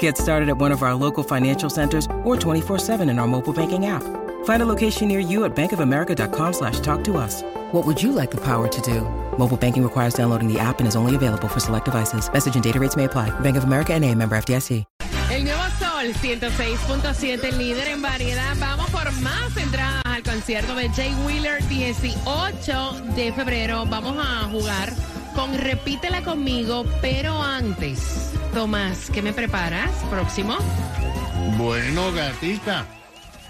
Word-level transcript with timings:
Get 0.00 0.18
started 0.18 0.48
at 0.48 0.58
one 0.58 0.72
of 0.72 0.82
our 0.82 0.96
local 0.96 1.22
financial 1.22 1.70
centers 1.70 2.06
or 2.24 2.34
24-7 2.36 3.08
in 3.08 3.20
our 3.20 3.28
mobile 3.28 3.52
banking 3.52 3.86
app. 3.86 4.02
Find 4.44 4.62
a 4.62 4.66
location 4.66 5.06
near 5.06 5.20
you 5.20 5.44
at 5.44 5.54
bankofamerica.com 5.54 6.52
slash 6.52 6.80
talk 6.80 7.04
to 7.04 7.16
us. 7.16 7.42
What 7.70 7.86
would 7.86 8.02
you 8.02 8.10
like 8.10 8.32
the 8.32 8.40
power 8.40 8.66
to 8.66 8.80
do? 8.80 9.02
Mobile 9.38 9.56
banking 9.56 9.84
requires 9.84 10.14
downloading 10.14 10.52
the 10.52 10.58
app 10.58 10.80
and 10.80 10.88
is 10.88 10.96
only 10.96 11.14
available 11.14 11.46
for 11.46 11.60
select 11.60 11.84
devices. 11.84 12.28
Message 12.32 12.56
and 12.56 12.64
data 12.64 12.80
rates 12.80 12.96
may 12.96 13.04
apply. 13.04 13.30
Bank 13.40 13.56
of 13.56 13.62
America 13.62 13.94
and 13.94 14.04
a 14.04 14.12
member 14.12 14.36
FDIC. 14.36 14.84
El 15.28 15.42
nuevo 15.42 15.62
Sol 15.80 16.14
106.7, 16.14 17.52
líder 17.58 17.88
en 17.88 18.00
variedad. 18.00 18.56
Vamos 18.60 18.88
por 18.90 19.10
más 19.22 19.56
entradas 19.56 20.02
al 20.04 20.22
concierto 20.22 20.76
de 20.76 20.88
Jay 20.90 21.12
Wheeler 21.26 21.66
18 21.66 22.92
de 23.16 23.32
febrero. 23.32 23.84
Vamos 23.86 24.16
a 24.18 24.48
jugar 24.48 24.92
con 25.36 25.56
Repítela 25.56 26.24
conmigo, 26.24 26.86
pero 27.02 27.42
antes. 27.42 28.32
Tomás, 28.54 29.10
¿qué 29.12 29.20
me 29.20 29.34
preparas? 29.34 29.90
Próximo. 30.10 30.56
Bueno, 31.58 32.10
gatita. 32.12 32.86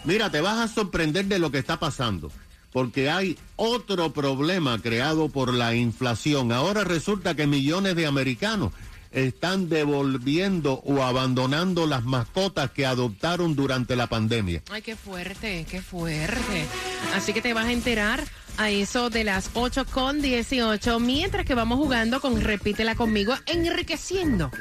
Mira, 0.04 0.28
te 0.28 0.40
vas 0.40 0.58
a 0.58 0.68
sorprender 0.68 1.26
de 1.26 1.38
lo 1.38 1.52
que 1.52 1.58
está 1.58 1.78
pasando. 1.78 2.32
Porque 2.72 3.08
hay 3.08 3.38
otro 3.54 4.12
problema 4.12 4.82
creado 4.82 5.28
por 5.28 5.54
la 5.54 5.76
inflación. 5.76 6.50
Ahora 6.50 6.82
resulta 6.82 7.36
que 7.36 7.46
millones 7.46 7.94
de 7.94 8.06
americanos 8.06 8.72
están 9.12 9.68
devolviendo 9.68 10.82
o 10.84 11.04
abandonando 11.04 11.86
las 11.86 12.04
mascotas 12.04 12.72
que 12.72 12.84
adoptaron 12.84 13.54
durante 13.54 13.94
la 13.94 14.08
pandemia. 14.08 14.62
Ay, 14.70 14.82
qué 14.82 14.96
fuerte, 14.96 15.64
qué 15.70 15.80
fuerte. 15.80 16.66
Así 17.14 17.32
que 17.32 17.40
te 17.40 17.54
vas 17.54 17.66
a 17.66 17.72
enterar 17.72 18.24
a 18.58 18.70
eso 18.70 19.10
de 19.10 19.24
las 19.24 19.50
8 19.54 19.86
con 19.86 20.22
18, 20.22 21.00
mientras 21.00 21.44
que 21.44 21.54
vamos 21.54 21.78
jugando 21.78 22.20
con 22.20 22.40
Repítela 22.40 22.94
conmigo, 22.94 23.34
enriqueciendo 23.46 24.52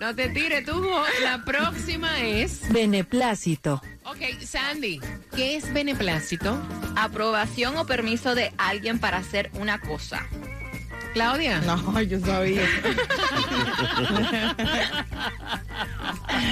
No 0.00 0.14
te 0.14 0.28
tires, 0.28 0.64
tú. 0.64 0.86
La 1.22 1.42
próxima 1.44 2.20
es. 2.20 2.60
Beneplácito. 2.70 3.82
Ok, 4.04 4.18
Sandy, 4.42 5.00
¿qué 5.34 5.56
es 5.56 5.72
beneplácito? 5.72 6.56
aprobación 6.96 7.76
o 7.76 7.86
permiso 7.86 8.34
de 8.34 8.52
alguien 8.56 8.98
para 8.98 9.18
hacer 9.18 9.50
una 9.54 9.80
cosa. 9.80 10.26
Claudia. 11.16 11.62
No, 11.62 12.02
yo 12.02 12.20
sabía. 12.20 12.60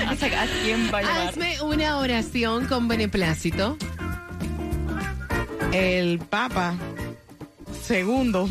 ¿A 0.07 0.47
quién 0.63 0.91
va 0.91 1.01
a 1.01 1.03
llevar? 1.03 1.29
Hazme 1.29 1.61
una 1.61 1.99
oración 1.99 2.65
con 2.65 2.89
beneplácito. 2.89 3.77
El 5.75 6.19
Papa 6.19 6.77
segundo 7.87 8.49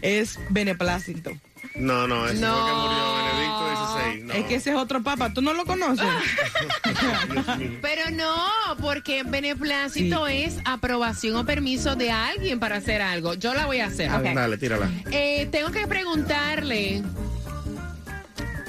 es 0.00 0.38
beneplácito. 0.50 1.32
No, 1.76 2.06
no, 2.06 2.26
ese 2.28 2.40
No. 2.40 2.54
fue 2.54 2.70
que 2.70 2.76
murió 2.76 3.14
Benedicto 3.16 3.86
XVI. 3.86 4.22
No. 4.22 4.32
Es 4.34 4.44
que 4.46 4.54
ese 4.56 4.70
es 4.70 4.76
otro 4.76 5.02
Papa. 5.02 5.32
¿Tú 5.34 5.42
no 5.42 5.52
lo 5.54 5.64
conoces? 5.64 6.06
Pero 7.82 8.10
no, 8.12 8.46
porque 8.80 9.22
beneplácito 9.24 10.26
es 10.28 10.56
aprobación 10.64 11.36
o 11.36 11.44
permiso 11.44 11.96
de 11.96 12.10
alguien 12.12 12.60
para 12.60 12.76
hacer 12.76 13.02
algo. 13.02 13.34
Yo 13.34 13.54
la 13.54 13.66
voy 13.66 13.80
a 13.80 13.86
hacer. 13.86 14.10
A 14.10 14.18
ver, 14.18 14.34
Dale, 14.34 14.56
tírala. 14.56 14.88
Eh, 15.10 15.48
tengo 15.50 15.70
que 15.72 15.86
preguntarle 15.88 17.02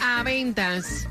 a 0.01 0.23
Ventas 0.23 1.07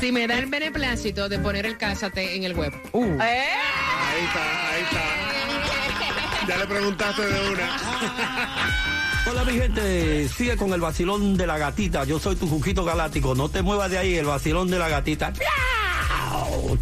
si 0.00 0.12
me 0.12 0.26
da 0.26 0.38
el 0.38 0.46
beneplácito 0.46 1.28
de 1.28 1.38
poner 1.38 1.66
el 1.66 1.76
cásate 1.78 2.36
en 2.36 2.44
el 2.44 2.54
web. 2.54 2.72
Uh, 2.92 3.04
Ahí 3.20 4.24
está, 4.24 4.68
ahí 4.70 4.82
está. 4.82 6.46
Ya 6.48 6.56
le 6.56 6.66
preguntaste 6.66 7.22
de 7.22 7.50
una. 7.50 8.88
Hola 9.24 9.44
mi 9.44 9.52
gente, 9.52 10.28
sigue 10.28 10.56
con 10.56 10.72
el 10.72 10.80
vacilón 10.80 11.36
de 11.36 11.46
la 11.46 11.56
gatita. 11.56 12.04
Yo 12.04 12.18
soy 12.18 12.34
tu 12.34 12.48
Juquito 12.48 12.84
Galáctico. 12.84 13.34
No 13.34 13.48
te 13.48 13.62
muevas 13.62 13.90
de 13.90 13.98
ahí, 13.98 14.16
el 14.16 14.26
vacilón 14.26 14.68
de 14.68 14.78
la 14.78 14.88
gatita. 14.88 15.32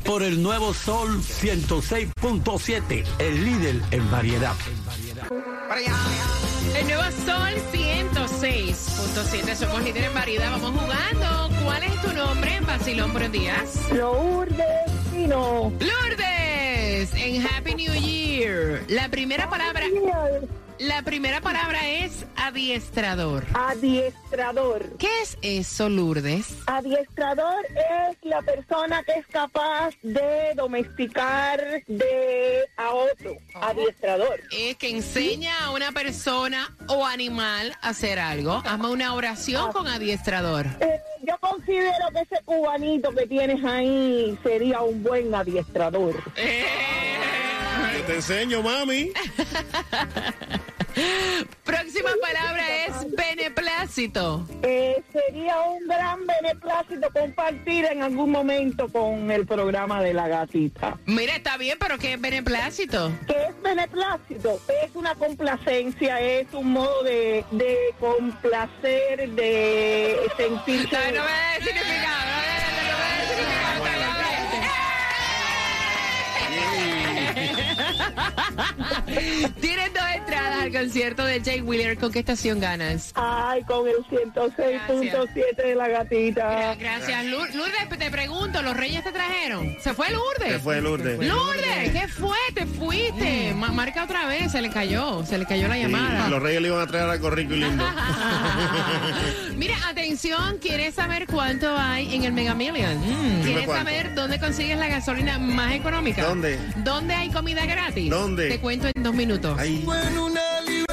Por 0.04 0.22
el 0.22 0.42
nuevo 0.42 0.72
Sol 0.72 1.20
106.7, 1.20 3.04
el 3.18 3.44
líder 3.44 3.82
en 3.90 4.10
variedad. 4.10 4.54
El 6.74 6.86
nuevo 6.86 7.02
Sol 7.26 7.54
106.7. 7.72 9.54
Somos 9.54 9.82
líderes 9.82 10.08
en 10.08 10.14
variedad. 10.14 10.50
Vamos 10.50 10.80
jugando. 10.80 11.50
¿Cuál 11.62 11.82
es 11.82 12.02
tu 12.02 12.12
nombre? 12.12 12.60
Basilón, 12.62 13.12
buenos 13.12 13.32
días. 13.32 13.92
Lourdes 13.92 14.90
Pino. 15.12 15.72
Lourdes, 15.78 17.14
en 17.14 17.46
Happy 17.46 17.74
New 17.74 17.92
Year. 17.94 18.82
La 18.88 19.08
primera 19.10 19.48
palabra, 19.50 19.84
la 20.80 21.02
primera 21.02 21.42
palabra 21.42 21.86
es 21.88 22.24
adiestrador. 22.36 23.44
Adiestrador. 23.52 24.96
¿Qué 24.98 25.08
es 25.20 25.36
eso, 25.42 25.90
Lourdes? 25.90 26.56
Adiestrador 26.66 27.66
es 27.66 28.16
la 28.22 28.40
persona 28.40 29.02
que 29.02 29.12
es 29.12 29.26
capaz 29.26 29.94
de 30.02 30.54
domesticar 30.56 31.60
de 31.86 32.64
a 32.78 32.90
otro. 32.92 33.36
Adiestrador. 33.60 34.40
Es 34.50 34.76
que 34.76 34.88
enseña 34.88 35.64
a 35.64 35.70
una 35.72 35.92
persona 35.92 36.74
o 36.88 37.04
animal 37.04 37.76
a 37.82 37.90
hacer 37.90 38.18
algo. 38.18 38.62
Hazme 38.64 38.88
una 38.88 39.12
oración 39.14 39.72
con 39.72 39.86
adiestrador. 39.86 40.66
Eh, 40.80 40.98
yo 41.22 41.36
considero 41.40 42.06
que 42.14 42.20
ese 42.20 42.42
cubanito 42.44 43.14
que 43.14 43.26
tienes 43.26 43.62
ahí 43.66 44.38
sería 44.42 44.80
un 44.80 45.02
buen 45.02 45.34
adiestrador. 45.34 46.14
Yo 46.34 48.04
te 48.06 48.14
enseño, 48.14 48.62
mami. 48.62 49.12
Próxima 51.64 52.10
palabra 52.20 52.62
es 52.86 53.10
beneplácito. 53.16 54.46
Eh, 54.62 55.02
sería 55.12 55.60
un 55.62 55.86
gran 55.86 56.26
beneplácito 56.26 57.08
compartir 57.12 57.84
en 57.86 58.02
algún 58.02 58.30
momento 58.30 58.88
con 58.88 59.30
el 59.30 59.46
programa 59.46 60.02
de 60.02 60.12
la 60.14 60.28
gatita. 60.28 60.98
Mira, 61.06 61.36
está 61.36 61.56
bien, 61.56 61.78
pero 61.80 61.98
¿qué 61.98 62.14
es 62.14 62.20
beneplácito? 62.20 63.12
¿Qué 63.26 63.36
es 63.48 63.62
beneplácito? 63.62 64.60
Es 64.84 64.90
una 64.94 65.14
complacencia, 65.14 66.20
es 66.20 66.46
un 66.52 66.72
modo 66.72 67.02
de, 67.04 67.44
de 67.52 67.76
complacer, 68.00 69.30
de 69.30 70.16
sentirse... 70.36 70.96
No, 70.96 71.18
no 71.18 71.24
me 71.24 71.30
da 71.30 71.56
el 71.56 71.62
significado. 71.64 72.26
No 72.26 72.36
me 72.40 72.46
da- 72.46 72.60
no 72.90 72.98
me 72.98 73.04
da 73.04 73.20
el 73.20 73.28
significado. 73.28 74.80
Tienes 79.60 79.92
dos 79.92 80.02
entradas 80.14 80.60
al 80.62 80.72
concierto 80.72 81.24
de 81.24 81.40
Jay 81.40 81.60
Wheeler. 81.60 81.98
¿Con 81.98 82.12
qué 82.12 82.20
estación 82.20 82.60
ganas? 82.60 83.12
Ay, 83.14 83.62
con 83.64 83.86
el 83.88 83.96
106.7 84.06 85.56
de 85.56 85.74
la 85.74 85.88
gatita. 85.88 86.74
Gra- 86.74 86.78
Gracias, 86.78 87.24
Lour- 87.26 87.52
Lourdes. 87.54 87.88
Te 87.98 88.10
pregunto, 88.10 88.62
¿los 88.62 88.76
reyes 88.76 89.04
te 89.04 89.12
trajeron? 89.12 89.76
¿Se 89.82 89.92
fue 89.94 90.10
Lourdes? 90.10 90.52
Se 90.52 90.58
fue 90.60 90.80
Lourdes. 90.80 91.18
Lourdes, 91.18 91.90
¿qué 91.92 92.08
fue? 92.08 92.36
Te 92.54 92.66
fuiste. 92.66 93.52
Ma- 93.54 93.70
marca 93.72 94.04
otra 94.04 94.26
vez, 94.26 94.52
se 94.52 94.62
le 94.62 94.70
cayó, 94.70 95.24
se 95.26 95.36
le 95.38 95.44
cayó 95.46 95.68
la 95.68 95.74
Sí, 95.74 95.82
llamada. 95.82 96.28
los 96.28 96.42
reyes 96.42 96.62
le 96.62 96.68
iban 96.68 96.80
a 96.80 96.86
traer 96.86 97.10
algo 97.10 97.30
rico 97.30 97.54
y 97.54 97.60
lindo. 97.60 97.84
Mira, 99.56 99.74
atención, 99.88 100.58
¿quieres 100.60 100.94
saber 100.94 101.26
cuánto 101.26 101.76
hay 101.76 102.14
en 102.14 102.24
el 102.24 102.32
Mega 102.32 102.54
Millions? 102.54 103.02
Dime 103.04 103.42
¿Quieres 103.44 103.66
cuánto. 103.66 103.84
saber 103.90 104.14
dónde 104.14 104.38
consigues 104.40 104.78
la 104.78 104.88
gasolina 104.88 105.38
más 105.38 105.74
económica? 105.74 106.22
¿Dónde? 106.22 106.58
¿Dónde 106.76 107.14
hay 107.14 107.28
comida 107.30 107.66
gratis? 107.66 108.08
¿Dónde? 108.10 108.48
Te 108.48 108.58
cuento 108.60 108.88
en 108.94 108.99
dos 109.02 109.14
minutos. 109.14 109.58
¡Yeah! 109.58 110.90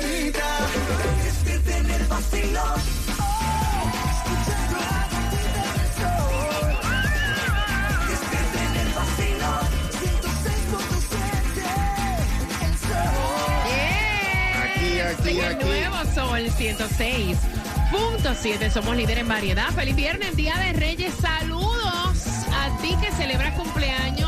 Aquí, 14.64 15.00
el 15.40 15.58
nuevo 15.60 15.96
Sol 16.14 16.50
106.7. 16.58 18.70
Somos 18.72 18.96
líder 18.96 19.18
en 19.20 19.28
variedad. 19.28 19.70
Feliz 19.72 19.96
viernes, 19.96 20.36
Día 20.36 20.56
de 20.58 20.74
Reyes. 20.74 21.14
Saludos 21.22 22.18
a 22.54 22.76
ti 22.82 22.96
que 23.02 23.12
celebras 23.12 23.54
cumpleaños 23.54 24.27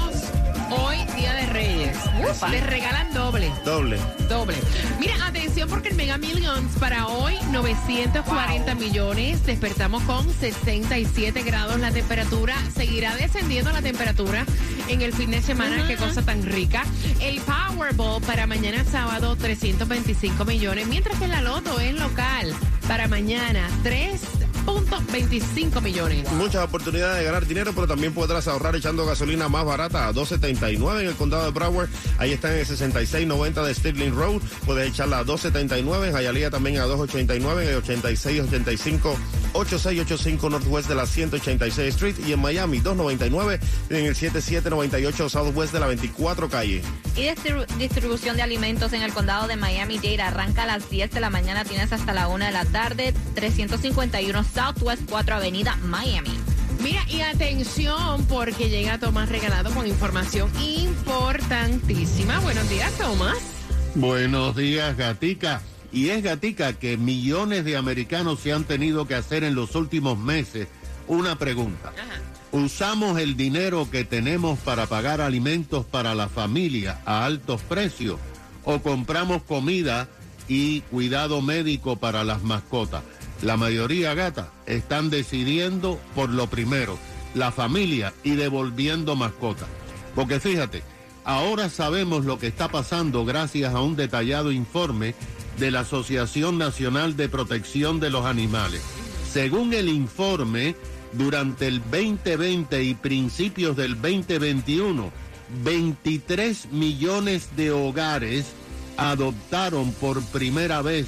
hoy, 0.72 0.98
Día 1.16 1.34
de 1.34 1.46
Reyes. 1.48 1.98
Les 2.52 2.66
regalan 2.66 3.14
doble. 3.14 3.52
Doble. 3.66 3.98
Doble. 4.28 4.56
Mira, 5.00 5.16
atención 5.26 5.70
porque 5.70 5.90
el 5.90 5.96
Mega 5.96 6.18
Millions 6.18 6.78
para 6.80 7.08
hoy 7.08 7.36
940 7.52 8.76
millones. 8.76 9.46
Despertamos 9.46 10.04
con 10.04 10.32
67 10.32 11.42
grados 11.44 11.80
la 11.80 11.92
temperatura. 11.92 12.56
Seguirá 12.76 13.16
descendiendo 13.16 13.72
la 13.72 13.82
temperatura 13.82 14.46
en 14.88 15.02
el 15.02 15.14
fin 15.14 15.32
de 15.32 15.42
semana. 15.42 15.88
Qué 15.88 15.96
cosa 15.96 16.22
tan 16.22 16.44
rica. 16.44 16.84
El 17.20 17.42
Powerball 17.42 18.22
para 18.22 18.48
mañana 18.48 18.84
sábado 18.84 19.36
325 19.36 20.46
millones. 20.46 20.88
Mientras 20.88 21.20
que 21.20 21.28
la 21.28 21.42
Loto 21.42 21.80
es 21.80 21.94
local 21.94 22.54
para 22.88 23.08
mañana 23.08 23.68
3.25 24.76 25.82
millones. 25.82 26.32
Muchas 26.34 26.64
oportunidades 26.66 27.20
de 27.20 27.24
ganar 27.26 27.46
dinero, 27.46 27.72
pero 27.74 27.88
también 27.88 28.14
podrás 28.14 28.48
ahorrar 28.48 28.76
echando 28.76 29.06
gasolina 29.06 29.48
más 29.50 29.66
barata 29.66 30.08
a 30.08 30.14
2.79 30.14 31.02
en 31.02 31.08
el 31.08 31.16
condado 31.16 31.46
de 31.46 31.52
Broward. 31.52 31.90
Ahí 32.18 32.32
está 32.32 32.52
en 32.54 32.60
el 32.60 32.66
6690 32.66 33.64
de 33.64 33.74
Stirling 33.74 34.16
Road. 34.16 34.42
Puedes 34.66 34.90
echarla 34.90 35.20
a 35.20 35.26
2.79. 35.26 36.08
En 36.10 36.16
Hialeah 36.16 36.50
también 36.52 36.78
a 36.78 36.86
2.89 36.86 37.62
en 37.64 37.68
el 37.70 37.76
8685 37.78 39.18
8685 39.54 40.50
Northwest 40.50 40.88
de 40.90 40.96
la 40.96 41.06
186 41.06 41.90
Street. 41.96 42.16
Y 42.28 42.34
en 42.34 42.40
Miami 42.42 42.80
2.99 42.82 43.60
en 43.90 44.06
el 44.06 44.16
7798 44.16 45.30
Southwest 45.30 45.74
de 45.74 45.80
la 45.80 45.88
24 45.88 46.50
calle. 46.50 46.82
Y 47.16 47.22
distribu- 47.24 47.66
distribución 47.78 48.36
de 48.38 48.44
alimentos 48.44 48.94
en 48.94 49.02
el 49.02 49.12
condado 49.14 49.48
de 49.48 49.56
Miami-Dade 49.56 50.22
arranca 50.22 50.64
a 50.64 50.68
las 50.68 50.90
10 50.90 51.12
de 51.12 51.20
la 51.20 51.30
mañana, 51.30 51.66
tienes 51.66 51.92
hasta 51.92 52.14
la 52.14 52.28
1 52.28 52.46
de 52.46 52.52
la 52.52 52.66
tarde, 52.66 53.14
351 53.36 54.44
Southwest 54.60 55.10
4 55.10 55.36
Avenida, 55.36 55.78
Miami. 55.78 56.38
Mira, 56.84 57.02
y 57.08 57.22
atención 57.22 58.26
porque 58.26 58.70
llega 58.70 59.00
Tomás 59.00 59.30
regalado 59.30 59.72
con 59.72 59.88
información 59.88 60.52
importantísima. 60.62 62.42
Buenos 62.42 62.70
días, 62.70 62.92
Tomás. 62.98 63.38
Buenos 63.96 64.58
días, 64.58 64.98
Gatica. 64.98 65.62
Y 65.94 66.10
es 66.10 66.24
Gatica 66.24 66.74
que 66.74 66.98
millones 66.98 67.64
de 67.64 67.78
americanos 67.78 68.42
se 68.42 68.52
han 68.52 68.66
tenido 68.66 69.08
que 69.08 69.16
hacer 69.16 69.46
en 69.46 69.56
los 69.56 69.76
últimos 69.76 70.18
meses 70.18 70.68
una 71.08 71.38
pregunta. 71.38 71.94
¿Usamos 72.52 73.18
el 73.18 73.38
dinero 73.38 73.90
que 73.90 74.04
tenemos 74.04 74.60
para 74.60 74.88
pagar 74.88 75.22
alimentos 75.22 75.86
para 75.86 76.16
la 76.16 76.28
familia 76.28 77.00
a 77.06 77.24
altos 77.24 77.62
precios 77.62 78.20
o 78.66 78.80
compramos 78.80 79.42
comida 79.44 80.10
y 80.50 80.82
cuidado 80.82 81.42
médico 81.42 81.96
para 81.96 82.26
las 82.26 82.44
mascotas? 82.44 83.04
La 83.42 83.56
mayoría, 83.56 84.14
gata, 84.14 84.52
están 84.66 85.10
decidiendo 85.10 86.00
por 86.14 86.30
lo 86.30 86.48
primero, 86.48 87.00
la 87.36 87.52
familia 87.52 88.14
y 88.24 88.32
devolviendo 88.32 89.16
mascotas. 89.16 89.68
Porque 90.14 90.40
fíjate, 90.40 90.84
ahora 91.24 91.70
sabemos 91.70 92.26
lo 92.26 92.38
que 92.38 92.48
está 92.48 92.68
pasando 92.68 93.24
gracias 93.24 93.74
a 93.74 93.82
un 93.82 93.96
detallado 93.96 94.52
informe 94.52 95.16
de 95.58 95.72
la 95.72 95.82
Asociación 95.82 96.58
Nacional 96.58 97.16
de 97.16 97.30
Protección 97.30 98.00
de 98.00 98.10
los 98.10 98.26
Animales. 98.26 98.82
Según 99.32 99.74
el 99.74 99.88
informe, 99.88 100.76
durante 101.14 101.68
el 101.68 101.82
2020 101.82 102.84
y 102.84 102.94
principios 102.96 103.76
del 103.78 104.02
2021, 104.02 105.12
23 105.64 106.72
millones 106.72 107.50
de 107.56 107.72
hogares 107.72 108.48
adoptaron 108.98 109.94
por 109.94 110.22
primera 110.26 110.82
vez 110.82 111.08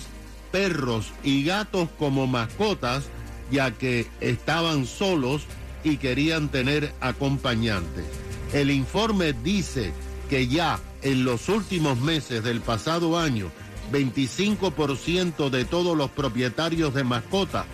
perros 0.52 1.12
y 1.24 1.44
gatos 1.44 1.90
como 1.98 2.28
mascotas, 2.28 3.06
ya 3.52 3.72
que 3.72 4.08
estaban 4.20 4.86
solos 4.86 5.44
y 5.84 5.98
querían 5.98 6.50
tener 6.50 6.94
acompañantes. 7.02 8.06
El 8.54 8.72
informe 8.72 9.34
dice 9.34 9.94
que 10.30 10.48
ya 10.48 10.80
en 11.02 11.26
los 11.26 11.50
últimos 11.50 12.00
meses 12.00 12.44
del 12.44 12.62
pasado 12.62 13.18
año, 13.18 13.52
25% 13.92 15.50
de 15.50 15.66
todos 15.66 15.98
los 15.98 16.10
propietarios 16.12 16.94
de 16.94 17.04
mascotas 17.04 17.66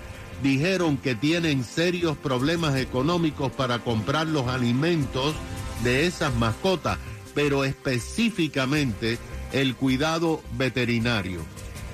dijeron 0.42 0.98
que 0.98 1.16
tienen 1.16 1.64
serios 1.64 2.18
problemas 2.18 2.76
económicos 2.76 3.52
para 3.52 3.80
comprar 3.80 4.28
los 4.28 4.48
alimentos 4.48 5.36
de 5.84 6.06
esas 6.06 6.34
mascotas, 6.36 6.98
pero 7.34 7.64
específicamente 7.64 9.18
el 9.52 9.76
cuidado 9.76 10.42
veterinario. 10.58 11.42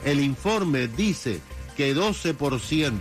El 0.06 0.20
informe 0.20 0.88
dice 0.88 1.40
que 1.78 1.96
12% 1.96 3.00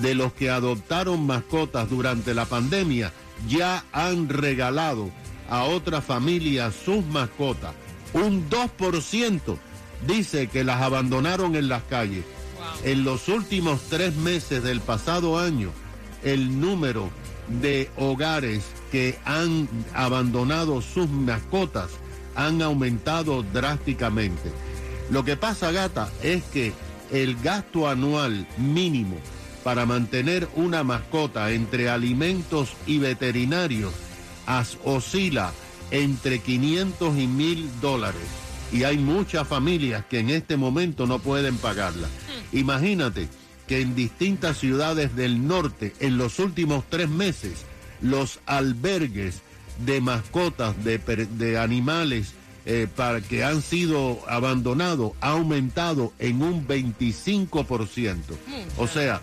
de 0.00 0.14
los 0.14 0.32
que 0.32 0.50
adoptaron 0.50 1.26
mascotas 1.26 1.88
durante 1.90 2.34
la 2.34 2.44
pandemia 2.44 3.12
ya 3.48 3.84
han 3.92 4.28
regalado 4.28 5.10
a 5.48 5.64
otras 5.64 6.04
familias 6.04 6.74
sus 6.84 7.04
mascotas. 7.06 7.74
Un 8.12 8.48
2% 8.48 9.56
dice 10.06 10.48
que 10.48 10.64
las 10.64 10.82
abandonaron 10.82 11.56
en 11.56 11.68
las 11.68 11.82
calles. 11.84 12.24
En 12.84 13.04
los 13.04 13.28
últimos 13.28 13.80
tres 13.88 14.14
meses 14.16 14.62
del 14.62 14.80
pasado 14.80 15.38
año, 15.38 15.70
el 16.24 16.60
número 16.60 17.10
de 17.60 17.90
hogares 17.96 18.64
que 18.90 19.18
han 19.24 19.68
abandonado 19.94 20.80
sus 20.82 21.08
mascotas 21.08 21.90
han 22.34 22.60
aumentado 22.62 23.42
drásticamente. 23.42 24.52
Lo 25.10 25.24
que 25.24 25.36
pasa, 25.36 25.70
gata, 25.72 26.10
es 26.22 26.42
que 26.44 26.72
el 27.12 27.36
gasto 27.36 27.88
anual 27.88 28.46
mínimo 28.58 29.16
para 29.62 29.86
mantener 29.86 30.48
una 30.56 30.82
mascota 30.84 31.50
entre 31.52 31.88
alimentos 31.88 32.70
y 32.86 32.98
veterinarios 32.98 33.92
as- 34.46 34.78
oscila 34.84 35.52
entre 35.90 36.40
500 36.40 37.16
y 37.18 37.26
1000 37.26 37.70
dólares. 37.80 38.22
Y 38.72 38.82
hay 38.82 38.98
muchas 38.98 39.46
familias 39.46 40.04
que 40.10 40.18
en 40.18 40.30
este 40.30 40.56
momento 40.56 41.06
no 41.06 41.20
pueden 41.20 41.56
pagarla. 41.56 42.08
Imagínate 42.52 43.28
que 43.68 43.80
en 43.80 43.94
distintas 43.94 44.58
ciudades 44.58 45.14
del 45.14 45.46
norte, 45.46 45.94
en 46.00 46.18
los 46.18 46.38
últimos 46.40 46.84
tres 46.88 47.08
meses, 47.08 47.64
los 48.00 48.40
albergues 48.46 49.42
de 49.84 50.00
mascotas, 50.00 50.74
de, 50.84 50.98
de 50.98 51.58
animales 51.58 52.32
eh, 52.66 52.88
para 52.94 53.20
que 53.20 53.44
han 53.44 53.62
sido 53.62 54.18
abandonados 54.28 55.12
ha 55.20 55.30
aumentado 55.30 56.12
en 56.18 56.42
un 56.42 56.66
25%. 56.66 58.16
O 58.76 58.88
sea, 58.88 59.20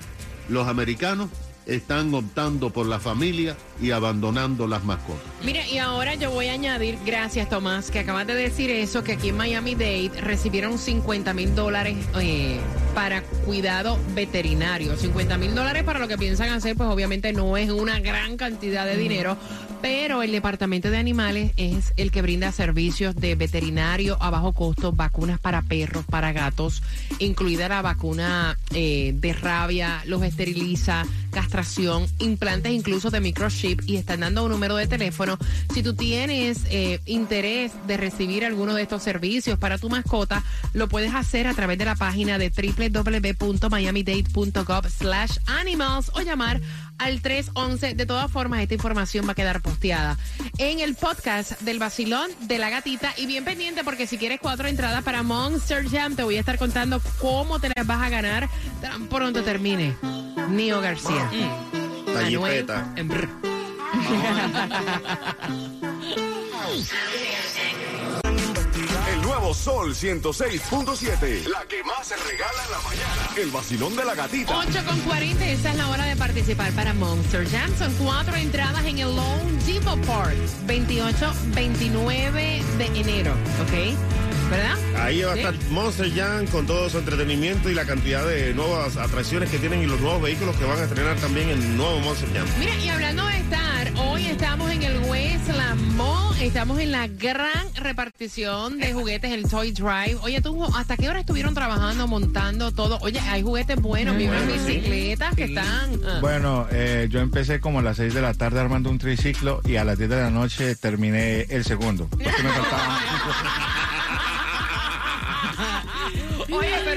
los 0.47 0.67
americanos 0.67 1.29
están 1.65 2.13
optando 2.13 2.69
por 2.69 2.85
la 2.85 2.99
familia 2.99 3.55
y 3.81 3.91
abandonando 3.91 4.67
las 4.67 4.83
mascotas. 4.83 5.23
Mira, 5.43 5.67
y 5.67 5.77
ahora 5.77 6.15
yo 6.15 6.31
voy 6.31 6.47
a 6.47 6.53
añadir, 6.53 6.97
gracias 7.05 7.49
Tomás, 7.49 7.91
que 7.91 7.99
acabas 7.99 8.27
de 8.27 8.35
decir 8.35 8.69
eso, 8.69 9.03
que 9.03 9.13
aquí 9.13 9.29
en 9.29 9.37
Miami 9.37 9.75
Dade 9.75 10.11
recibieron 10.21 10.77
50 10.77 11.33
mil 11.33 11.55
dólares 11.55 11.97
eh, 12.19 12.59
para 12.93 13.23
cuidado 13.45 13.97
veterinario. 14.13 14.95
50 14.95 15.37
mil 15.37 15.55
dólares 15.55 15.83
para 15.83 15.99
lo 15.99 16.07
que 16.07 16.17
piensan 16.17 16.49
hacer, 16.49 16.75
pues 16.75 16.89
obviamente 16.89 17.33
no 17.33 17.57
es 17.57 17.69
una 17.69 17.99
gran 17.99 18.37
cantidad 18.37 18.85
de 18.85 18.97
dinero, 18.97 19.37
pero 19.83 20.23
el 20.23 20.31
Departamento 20.31 20.89
de 20.89 20.97
Animales 20.97 21.51
es 21.57 21.91
el 21.97 22.09
que 22.09 22.21
brinda 22.21 22.53
servicios 22.53 23.17
de 23.17 23.35
veterinario 23.35 24.17
a 24.21 24.29
bajo 24.29 24.53
costo, 24.53 24.93
vacunas 24.93 25.41
para 25.41 25.61
perros, 25.61 26.05
para 26.05 26.31
gatos, 26.31 26.81
incluida 27.19 27.67
la 27.67 27.81
vacuna 27.81 28.57
eh, 28.73 29.11
de 29.13 29.33
rabia, 29.33 30.01
los 30.05 30.23
esteriliza, 30.23 31.05
castración, 31.31 32.05
implantes 32.19 32.71
incluso 32.71 33.09
de 33.09 33.19
microchip 33.19 33.81
y 33.85 33.97
están 33.97 34.21
dando 34.21 34.45
un 34.45 34.51
número 34.51 34.77
de 34.77 34.87
teléfono. 34.87 35.37
Si 35.73 35.83
tú 35.83 35.95
tienes 35.95 36.61
eh, 36.69 37.01
interés 37.05 37.73
de 37.85 37.97
recibir 37.97 38.45
alguno 38.45 38.75
de 38.75 38.83
estos 38.83 39.03
servicios 39.03 39.59
para 39.59 39.77
tu 39.77 39.89
mascota, 39.89 40.45
lo 40.71 40.87
puedes 40.87 41.13
hacer 41.13 41.45
a 41.45 41.53
través 41.53 41.77
de 41.77 41.83
la 41.83 41.95
página 41.95 42.37
de 42.37 42.49
www.miamidate.gov 42.49 44.89
slash 44.89 45.39
animals 45.45 46.09
o 46.13 46.21
llamar 46.21 46.61
al 47.03 47.21
311. 47.21 47.95
De 47.95 48.05
todas 48.05 48.31
formas, 48.31 48.61
esta 48.61 48.73
información 48.73 49.27
va 49.27 49.33
a 49.33 49.35
quedar 49.35 49.61
posteada 49.61 50.17
en 50.57 50.79
el 50.79 50.95
podcast 50.95 51.59
del 51.61 51.79
vacilón 51.79 52.29
de 52.41 52.57
la 52.57 52.69
gatita. 52.69 53.13
Y 53.17 53.25
bien 53.25 53.45
pendiente, 53.45 53.83
porque 53.83 54.07
si 54.07 54.17
quieres 54.17 54.39
cuatro 54.41 54.67
entradas 54.67 55.03
para 55.03 55.23
Monster 55.23 55.87
Jam, 55.89 56.15
te 56.15 56.23
voy 56.23 56.37
a 56.37 56.39
estar 56.39 56.57
contando 56.57 57.01
cómo 57.19 57.59
te 57.59 57.69
las 57.75 57.85
vas 57.85 58.01
a 58.01 58.09
ganar 58.09 58.49
tan 58.81 59.07
pronto 59.07 59.43
termine. 59.43 59.95
Nio 60.49 60.81
García. 60.81 61.29
Anuel 62.17 62.67
en 62.95 63.07
brr. 63.07 63.29
El 69.13 69.21
nuevo 69.21 69.53
Sol 69.53 69.93
106.7. 69.93 71.45
La 71.47 71.63
que 71.67 71.83
más 71.83 72.07
se 72.07 72.15
regala 72.15 72.63
en 72.65 72.71
la 72.71 72.79
mañana. 72.79 73.29
El 73.37 73.51
vacilón 73.51 73.95
de 73.95 74.05
la 74.05 74.15
gatita. 74.15 74.57
8 74.57 74.79
con 74.87 74.99
40, 75.01 75.49
esa 75.49 75.69
es 75.69 75.77
la 75.77 75.87
hora 75.89 76.05
de 76.05 76.15
participar 76.15 76.71
para 76.71 76.95
Monster 76.95 77.47
Jam. 77.47 77.71
Son 77.77 77.93
cuatro 77.93 78.35
entradas 78.35 78.83
en 78.85 78.97
el 78.97 79.15
Lone 79.15 79.63
Depot 79.67 80.03
Park, 80.07 80.35
28, 80.65 81.31
29 81.53 82.63
de 82.79 82.85
enero, 82.85 83.33
¿ok? 83.61 83.95
¿Verdad? 84.49 84.77
Ahí 84.97 85.21
va 85.21 85.33
a 85.33 85.35
estar 85.35 85.53
Monster 85.69 86.11
Jam 86.11 86.47
con 86.47 86.65
todo 86.65 86.89
su 86.89 86.97
entretenimiento 86.97 87.69
y 87.69 87.75
la 87.75 87.85
cantidad 87.85 88.25
de 88.25 88.55
nuevas 88.55 88.97
atracciones 88.97 89.51
que 89.51 89.59
tienen 89.59 89.83
y 89.83 89.85
los 89.85 89.99
nuevos 89.99 90.23
vehículos 90.23 90.55
que 90.55 90.65
van 90.65 90.79
a 90.79 90.83
estrenar 90.85 91.17
también 91.17 91.49
en 91.49 91.61
el 91.61 91.77
nuevo 91.77 91.99
Monster 91.99 92.29
Jam. 92.33 92.47
Mira, 92.57 92.75
y 92.75 92.89
hablando 92.89 93.27
de 93.27 93.37
estar, 93.37 93.72
hoy 93.97 94.25
estamos 94.25 94.71
en 94.71 94.83
el 94.83 94.97
Westland 95.09 95.93
Mall, 95.95 96.35
estamos 96.41 96.79
en 96.79 96.91
la 96.91 97.07
gran 97.07 97.73
repartición 97.75 98.77
de 98.79 98.93
juguetes, 98.93 99.31
el 99.31 99.49
Toy 99.49 99.71
Drive. 99.71 100.17
Oye, 100.21 100.41
¿tú 100.41 100.63
hasta 100.75 100.97
qué 100.97 101.09
hora 101.09 101.19
estuvieron 101.19 101.53
trabajando, 101.53 102.07
montando 102.07 102.71
todo? 102.71 102.97
Oye, 103.01 103.19
hay 103.19 103.41
juguetes 103.41 103.81
buenos, 103.81 104.17
vi 104.17 104.27
unas 104.27 104.47
bicicletas 104.47 105.35
que 105.35 105.45
están... 105.45 105.99
ah. 106.05 106.19
Bueno, 106.21 106.67
eh, 106.71 107.07
yo 107.09 107.19
empecé 107.19 107.59
como 107.59 107.79
a 107.79 107.81
las 107.81 107.97
6 107.97 108.13
de 108.13 108.21
la 108.21 108.33
tarde 108.33 108.59
armando 108.59 108.89
un 108.89 108.99
triciclo 108.99 109.61
y 109.65 109.75
a 109.77 109.83
las 109.83 109.97
10 109.97 110.09
de 110.09 110.17
la 110.17 110.29
noche 110.29 110.75
terminé 110.75 111.41
el 111.49 111.63
segundo. 111.63 112.07
Porque 112.09 112.25
me 112.25 112.49
faltaba. 112.49 112.99
Oye, 116.51 116.75
pero 116.85 116.92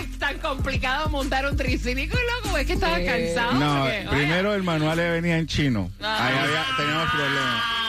es 0.00 0.18
tan 0.18 0.38
complicado 0.38 1.08
montar 1.08 1.46
un 1.46 1.56
triciclo, 1.56 2.18
loco, 2.44 2.56
es 2.58 2.66
que 2.66 2.72
estaba 2.74 2.98
cansado. 3.02 3.52
No, 3.54 4.10
primero 4.10 4.54
el 4.54 4.62
manual 4.62 4.96
le 4.96 5.10
venía 5.10 5.38
en 5.38 5.46
chino. 5.46 5.90
Ahí 6.00 6.34
había, 6.36 6.64
teníamos 6.76 7.10
problemas. 7.10 7.79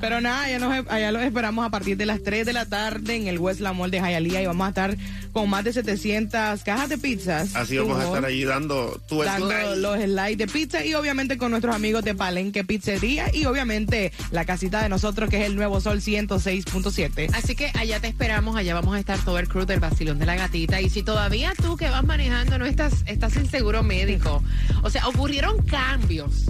Pero 0.00 0.20
nada, 0.20 0.44
allá, 0.44 0.58
nos, 0.58 0.86
allá 0.88 1.12
los 1.12 1.22
esperamos 1.22 1.66
a 1.66 1.70
partir 1.70 1.96
de 1.96 2.06
las 2.06 2.22
3 2.22 2.46
de 2.46 2.52
la 2.52 2.66
tarde 2.66 3.16
en 3.16 3.26
el 3.26 3.38
West 3.38 3.60
La 3.60 3.72
Mall 3.72 3.90
de 3.90 3.98
Hialeah 3.98 4.42
y 4.42 4.46
vamos 4.46 4.66
a 4.66 4.68
estar 4.68 4.96
con 5.32 5.50
más 5.50 5.64
de 5.64 5.72
700 5.72 6.62
cajas 6.62 6.88
de 6.88 6.98
pizzas. 6.98 7.54
Así 7.54 7.78
vamos 7.78 8.00
a 8.00 8.04
estar 8.04 8.24
allí 8.24 8.44
dando 8.44 9.00
tu 9.08 9.22
dando 9.22 9.48
slide. 9.48 9.76
los 9.76 9.98
slides 9.98 10.38
de 10.38 10.46
pizza 10.46 10.84
y 10.84 10.94
obviamente 10.94 11.38
con 11.38 11.50
nuestros 11.50 11.74
amigos 11.74 12.04
de 12.04 12.14
Palenque 12.14 12.64
Pizzería 12.64 13.34
y 13.34 13.44
obviamente 13.46 14.12
la 14.30 14.44
casita 14.44 14.82
de 14.82 14.88
nosotros 14.88 15.30
que 15.30 15.40
es 15.40 15.46
el 15.46 15.56
Nuevo 15.56 15.80
Sol 15.80 16.00
106.7. 16.00 17.30
Así 17.34 17.54
que 17.54 17.70
allá 17.78 18.00
te 18.00 18.08
esperamos, 18.08 18.56
allá 18.56 18.74
vamos 18.74 18.94
a 18.94 18.98
estar 18.98 19.18
todo 19.24 19.38
el 19.38 19.48
crew 19.48 19.64
del 19.64 19.80
vacilón 19.80 20.18
de 20.18 20.26
la 20.26 20.36
gatita. 20.36 20.80
Y 20.80 20.90
si 20.90 21.02
todavía 21.02 21.52
tú 21.60 21.76
que 21.76 21.88
vas 21.90 22.04
manejando 22.04 22.58
no 22.58 22.66
estás, 22.66 23.04
estás 23.06 23.32
sin 23.32 23.48
seguro 23.48 23.82
médico, 23.82 24.42
o 24.82 24.90
sea, 24.90 25.06
ocurrieron 25.08 25.62
cambios 25.64 26.46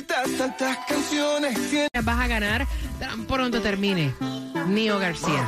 libreta 0.01 0.24
tantas 0.38 0.77
canciones. 0.88 1.58
Vas 2.03 2.20
a 2.20 2.27
ganar 2.27 2.67
tan 3.00 3.25
pronto 3.25 3.62
termine. 3.62 4.13
Nio 4.67 5.00
García. 5.00 5.48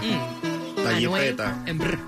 La 0.84 0.90
Anuel 0.98 1.24
jipeta. 1.24 1.64
en 1.66 1.78
brr. 1.78 2.00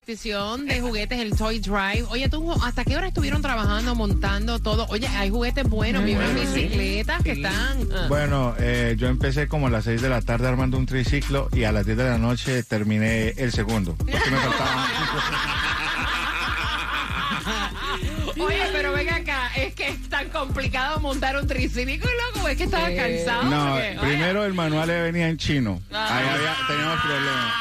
Petición 0.00 0.66
de 0.68 0.80
juguetes, 0.80 1.20
el 1.20 1.36
Toy 1.36 1.58
Drive. 1.60 2.04
Oye, 2.10 2.28
¿tú 2.28 2.52
hasta 2.64 2.84
qué 2.84 2.96
hora 2.96 3.08
estuvieron 3.08 3.42
trabajando, 3.42 3.94
montando 3.94 4.58
todo? 4.58 4.86
Oye, 4.90 5.06
hay 5.08 5.30
juguetes 5.30 5.68
buenos, 5.68 6.04
vi 6.04 6.14
unas 6.14 6.34
bicicletas 6.34 7.22
que 7.22 7.32
están... 7.32 7.88
ah. 7.94 8.06
Bueno, 8.08 8.54
eh, 8.58 8.94
yo 8.98 9.08
empecé 9.08 9.48
como 9.48 9.66
a 9.66 9.70
las 9.70 9.84
6 9.84 10.00
de 10.00 10.08
la 10.08 10.22
tarde 10.22 10.48
armando 10.48 10.76
un 10.78 10.86
triciclo 10.86 11.48
y 11.52 11.64
a 11.64 11.72
las 11.72 11.84
10 11.86 11.98
de 11.98 12.04
la 12.04 12.18
noche 12.18 12.62
terminé 12.62 13.30
el 13.36 13.52
segundo. 13.52 13.94
Porque 13.96 14.12
me 14.30 14.36
faltaba. 14.38 14.86
Oye, 18.40 18.62
pero 18.72 18.92
venga 18.92 19.16
acá, 19.16 19.47
es 19.66 19.74
que 19.74 19.88
es 19.88 20.08
tan 20.08 20.28
complicado 20.30 21.00
montar 21.00 21.36
un 21.36 21.46
triciclo, 21.46 22.10
loco, 22.34 22.48
es 22.48 22.56
que 22.56 22.64
estaba 22.64 22.88
cansado. 22.94 23.44
No, 23.44 23.78
primero 24.00 24.44
el 24.44 24.54
manual 24.54 24.88
le 24.88 25.02
venía 25.02 25.28
en 25.28 25.36
chino. 25.36 25.80
Ahí 25.90 26.26
había, 26.28 26.56
teníamos 26.66 27.00
problemas. 27.00 27.54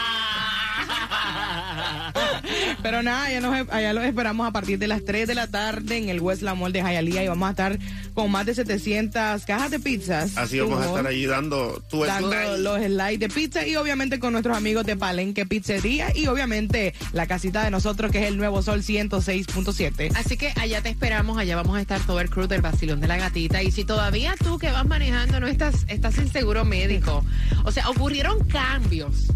Pero 2.81 3.03
nada, 3.03 3.25
allá, 3.25 3.41
nos, 3.41 3.69
allá 3.69 3.93
los 3.93 4.03
esperamos 4.03 4.47
a 4.47 4.51
partir 4.51 4.79
de 4.79 4.87
las 4.87 5.03
3 5.03 5.27
de 5.27 5.35
la 5.35 5.47
tarde 5.47 5.97
en 5.97 6.09
el 6.09 6.19
West 6.21 6.41
La 6.41 6.55
Mall 6.55 6.73
de 6.73 6.81
Hialeah 6.81 7.23
y 7.23 7.27
vamos 7.27 7.47
a 7.47 7.51
estar 7.51 7.79
con 8.13 8.31
más 8.31 8.45
de 8.45 8.55
700 8.55 9.45
cajas 9.45 9.71
de 9.71 9.79
pizzas. 9.79 10.37
Así 10.37 10.59
vamos 10.59 10.81
a 10.81 10.87
estar 10.87 11.07
allí 11.07 11.25
dando 11.25 11.81
tu 11.89 12.03
dando 12.03 12.31
slide. 12.31 12.57
los 12.59 12.81
slides 12.81 13.19
de 13.19 13.29
pizza 13.29 13.67
y 13.67 13.75
obviamente 13.75 14.19
con 14.19 14.33
nuestros 14.33 14.55
amigos 14.55 14.85
de 14.85 14.95
Palenque 14.95 15.45
Pizzería 15.45 16.15
y 16.15 16.27
obviamente 16.27 16.93
la 17.13 17.27
casita 17.27 17.63
de 17.63 17.71
nosotros 17.71 18.11
que 18.11 18.19
es 18.19 18.27
el 18.27 18.37
Nuevo 18.37 18.61
Sol 18.61 18.81
106.7. 18.81 20.11
Así 20.15 20.37
que 20.37 20.53
allá 20.55 20.81
te 20.81 20.89
esperamos, 20.89 21.37
allá 21.37 21.55
vamos 21.55 21.77
a 21.77 21.81
estar 21.81 21.99
todo 22.01 22.19
el 22.19 22.29
crew 22.29 22.47
del 22.47 22.61
vacilón 22.61 23.01
de 23.01 23.07
la 23.07 23.17
gatita. 23.17 23.63
Y 23.63 23.71
si 23.71 23.85
todavía 23.85 24.35
tú 24.43 24.57
que 24.57 24.71
vas 24.71 24.85
manejando 24.85 25.39
no 25.39 25.47
estás, 25.47 25.85
estás 25.87 26.15
sin 26.15 26.31
seguro 26.31 26.65
médico, 26.65 27.25
o 27.63 27.71
sea, 27.71 27.89
ocurrieron 27.89 28.43
cambios 28.45 29.27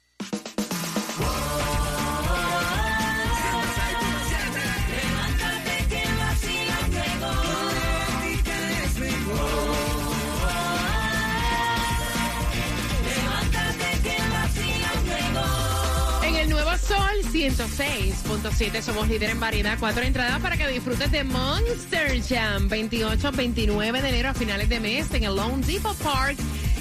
106.7 17.41 18.81
somos 18.83 19.07
líder 19.07 19.31
en 19.31 19.39
variedad. 19.39 19.75
Cuatro 19.79 20.03
entradas 20.03 20.39
para 20.41 20.57
que 20.57 20.67
disfrutes 20.67 21.11
de 21.11 21.23
Monster 21.23 22.21
Jam 22.21 22.69
28, 22.69 23.31
29 23.31 23.99
de 23.99 24.09
enero 24.09 24.29
a 24.29 24.35
finales 24.35 24.69
de 24.69 24.79
mes 24.79 25.11
en 25.11 25.23
el 25.23 25.35
Lone 25.35 25.65
Depot 25.65 25.97
Park. 25.97 26.37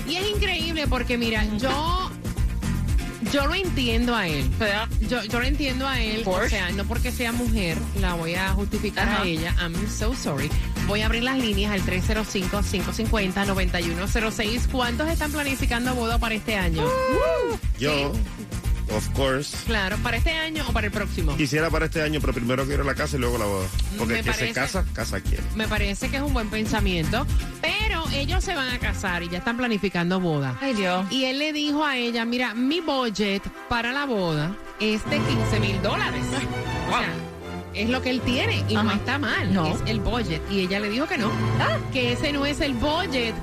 Y 0.06 0.16
es 0.16 0.28
increíble 0.28 0.86
porque, 0.86 1.16
mira, 1.16 1.46
yo. 1.56 2.10
Yo 3.32 3.46
lo 3.46 3.54
entiendo 3.54 4.14
a 4.14 4.28
él. 4.28 4.50
Yo, 5.08 5.24
yo 5.24 5.40
lo 5.40 5.46
entiendo 5.46 5.88
a 5.88 5.98
él. 5.98 6.24
O 6.26 6.46
sea, 6.46 6.70
no 6.72 6.84
porque 6.84 7.10
sea 7.10 7.32
mujer, 7.32 7.78
la 7.98 8.12
voy 8.12 8.34
a 8.34 8.50
justificar 8.50 9.08
a 9.08 9.24
ella. 9.24 9.56
I'm 9.58 9.74
so 9.88 10.14
sorry. 10.14 10.50
Voy 10.86 11.00
a 11.00 11.06
abrir 11.06 11.22
las 11.22 11.38
líneas 11.38 11.72
al 11.72 11.80
305-550-9106. 11.86 14.68
¿Cuántos 14.70 15.08
están 15.08 15.32
planificando 15.32 15.94
boda 15.94 16.18
para 16.18 16.34
este 16.34 16.56
año? 16.56 16.84
Yo, 17.78 18.12
of 18.94 19.08
course. 19.14 19.56
Claro, 19.66 19.96
para 19.98 20.16
este 20.16 20.32
año 20.32 20.64
o 20.68 20.72
para 20.72 20.86
el 20.86 20.92
próximo. 20.92 21.36
Quisiera 21.36 21.70
para 21.70 21.86
este 21.86 22.02
año, 22.02 22.20
pero 22.20 22.32
primero 22.32 22.64
quiero 22.66 22.84
la 22.84 22.94
casa 22.94 23.16
y 23.16 23.20
luego 23.20 23.38
la 23.38 23.44
boda. 23.46 23.66
Porque 23.98 24.18
el 24.18 24.24
que 24.24 24.30
parece- 24.30 24.48
se 24.48 24.52
casa, 24.52 24.84
casa 24.92 25.20
quiere. 25.20 25.42
Me 25.54 25.66
parece 25.68 26.08
que 26.10 26.16
es 26.16 26.22
un 26.22 26.32
buen 26.32 26.48
pensamiento, 26.50 27.26
pero 27.60 28.04
ellos 28.12 28.42
se 28.44 28.54
van 28.54 28.68
a 28.74 28.78
casar 28.78 29.22
y 29.22 29.28
ya 29.28 29.38
están 29.38 29.56
planificando 29.56 30.20
boda. 30.20 30.56
Ay, 30.60 30.74
Dios. 30.74 31.06
Y 31.10 31.24
él 31.24 31.38
le 31.38 31.52
dijo 31.52 31.84
a 31.84 31.96
ella, 31.96 32.24
mira, 32.24 32.54
mi 32.54 32.80
budget 32.80 33.42
para 33.68 33.92
la 33.92 34.06
boda 34.06 34.54
es 34.80 35.04
de 35.10 35.18
15 35.18 35.60
mil 35.60 35.80
dólares. 35.82 36.22
O 36.88 36.90
sea, 36.98 37.08
es 37.74 37.88
lo 37.88 38.02
que 38.02 38.10
él 38.10 38.20
tiene 38.22 38.64
y 38.68 38.74
no 38.74 38.90
está 38.90 39.18
mal, 39.18 39.52
No. 39.54 39.66
es 39.74 39.80
el 39.86 40.00
budget. 40.00 40.42
Y 40.50 40.60
ella 40.60 40.80
le 40.80 40.88
dijo 40.90 41.06
que 41.06 41.18
no, 41.18 41.30
que 41.92 42.12
ese 42.12 42.32
no 42.32 42.44
es 42.46 42.60
el 42.60 42.74
budget 42.74 43.34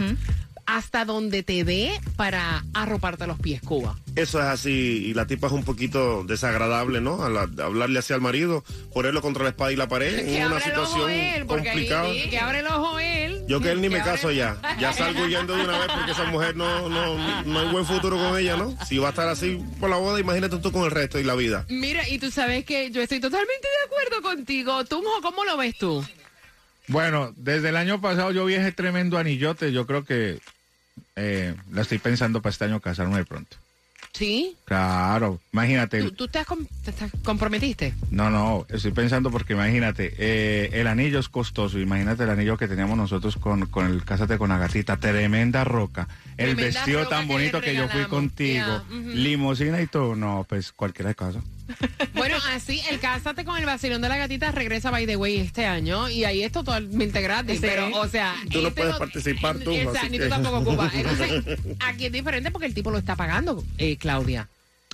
Hasta 0.65 1.03
donde 1.03 1.43
te 1.43 1.65
dé 1.65 1.91
para 2.15 2.63
arroparte 2.73 3.27
los 3.27 3.37
pies, 3.37 3.61
Cuba. 3.61 3.97
Eso 4.15 4.39
es 4.39 4.45
así, 4.45 5.03
y 5.07 5.13
la 5.13 5.27
tipa 5.27 5.47
es 5.47 5.53
un 5.53 5.65
poquito 5.65 6.23
desagradable, 6.23 7.01
¿no? 7.01 7.21
Hablarle 7.21 7.99
así 7.99 8.13
al 8.13 8.21
marido, 8.21 8.63
ponerlo 8.93 9.21
contra 9.21 9.43
la 9.43 9.49
espada 9.49 9.73
y 9.73 9.75
la 9.75 9.89
pared 9.89 10.19
en 10.25 10.45
una 10.45 10.61
situación 10.61 11.11
él, 11.11 11.45
porque 11.47 11.67
ahí- 11.69 11.75
complicada. 11.75 12.09
que 12.29 12.39
abre 12.39 12.59
el 12.59 12.67
ojo 12.67 12.97
él. 12.97 13.22
Yo 13.47 13.59
que 13.59 13.71
él 13.71 13.81
ni 13.81 13.89
me 13.89 13.99
caso 13.99 14.31
ya. 14.31 14.57
Ya 14.79 14.93
salgo 14.93 15.23
huyendo 15.25 15.55
de 15.55 15.63
una 15.63 15.77
vez 15.77 15.87
porque 15.93 16.11
esa 16.11 16.25
mujer 16.25 16.55
no, 16.55 16.89
no, 16.89 17.43
no 17.43 17.59
hay 17.59 17.71
buen 17.71 17.85
futuro 17.85 18.17
con 18.17 18.37
ella, 18.37 18.55
¿no? 18.55 18.75
Si 18.85 18.97
va 18.97 19.07
a 19.07 19.09
estar 19.09 19.27
así 19.27 19.61
por 19.79 19.89
la 19.89 19.97
boda, 19.97 20.19
imagínate 20.19 20.57
tú 20.57 20.71
con 20.71 20.83
el 20.83 20.91
resto 20.91 21.19
y 21.19 21.23
la 21.23 21.35
vida. 21.35 21.65
Mira, 21.69 22.07
y 22.07 22.19
tú 22.19 22.31
sabes 22.31 22.65
que 22.65 22.91
yo 22.91 23.01
estoy 23.01 23.19
totalmente 23.19 23.67
de 23.67 23.85
acuerdo 23.87 24.21
contigo. 24.21 24.85
¿Tú, 24.85 25.03
Mojo, 25.03 25.21
cómo 25.21 25.43
lo 25.43 25.57
ves 25.57 25.77
tú? 25.77 26.05
Bueno, 26.87 27.33
desde 27.35 27.69
el 27.69 27.77
año 27.77 28.01
pasado 28.01 28.31
yo 28.31 28.45
vi 28.45 28.55
ese 28.55 28.71
tremendo 28.71 29.17
anillote. 29.17 29.71
Yo 29.71 29.85
creo 29.85 30.03
que 30.03 30.39
eh, 31.15 31.55
la 31.71 31.81
estoy 31.81 31.99
pensando 31.99 32.41
para 32.41 32.51
este 32.51 32.65
año 32.65 32.79
casarme 32.79 33.17
de 33.17 33.25
pronto. 33.25 33.57
¿Sí? 34.13 34.55
Claro, 34.65 35.39
imagínate. 35.51 35.99
¿Tú, 36.03 36.11
tú 36.11 36.27
te, 36.27 36.37
has 36.37 36.45
te 36.45 36.93
comprometiste? 37.23 37.95
No, 38.11 38.29
no, 38.29 38.65
estoy 38.69 38.91
pensando 38.91 39.31
porque 39.31 39.53
imagínate, 39.53 40.13
eh, 40.19 40.69
el 40.73 40.85
anillo 40.85 41.17
es 41.19 41.29
costoso. 41.29 41.79
Imagínate 41.79 42.23
el 42.23 42.29
anillo 42.29 42.55
que 42.55 42.67
teníamos 42.67 42.95
nosotros 42.95 43.37
con, 43.37 43.65
con 43.65 43.87
el 43.87 44.05
Cásate 44.05 44.37
con 44.37 44.49
la 44.49 44.59
gatita, 44.59 44.97
tremenda 44.97 45.63
roca. 45.63 46.07
El 46.37 46.55
Tremenda 46.55 46.79
vestido 46.79 47.03
roca 47.03 47.15
tan 47.17 47.27
bonito 47.27 47.59
que 47.59 47.73
yo 47.73 47.89
fui 47.89 48.05
contigo, 48.05 48.83
ujú. 48.87 49.09
limosina 49.15 49.81
y 49.81 49.87
todo. 49.87 50.15
No, 50.15 50.45
pues 50.47 50.71
cualquiera 50.73 51.09
de 51.09 51.15
casa. 51.15 51.41
Bueno, 52.13 52.37
así, 52.53 52.81
el 52.89 52.99
Cásate 52.99 53.45
con 53.45 53.57
el 53.57 53.65
vacilón 53.65 54.01
de 54.01 54.09
la 54.09 54.17
gatita 54.17 54.51
regresa 54.51 54.91
by 54.91 55.05
the 55.05 55.15
way 55.15 55.37
este 55.39 55.65
año 55.65 56.09
y 56.09 56.23
ahí 56.25 56.43
es 56.43 56.51
totalmente 56.51 57.21
gratis. 57.21 57.55
Sí. 57.55 57.61
Pero, 57.61 57.89
o 57.99 58.07
sea. 58.07 58.35
Tú 58.51 58.61
no 58.61 58.67
este 58.69 58.81
puedes 58.81 58.97
participar 58.97 59.57
tú, 59.59 59.71
Esa, 59.71 59.99
así 60.01 60.09
ni 60.09 60.17
que- 60.17 60.25
tú 60.25 60.29
tampoco, 60.29 60.63
Cuba. 60.63 60.91
Entonces, 60.93 61.43
aquí 61.79 62.05
es 62.07 62.11
diferente 62.11 62.51
porque 62.51 62.67
el 62.67 62.73
tipo 62.73 62.91
lo 62.91 62.97
está 62.97 63.15
pagando, 63.15 63.63
eh, 63.77 63.97
Claudia. 63.97 64.47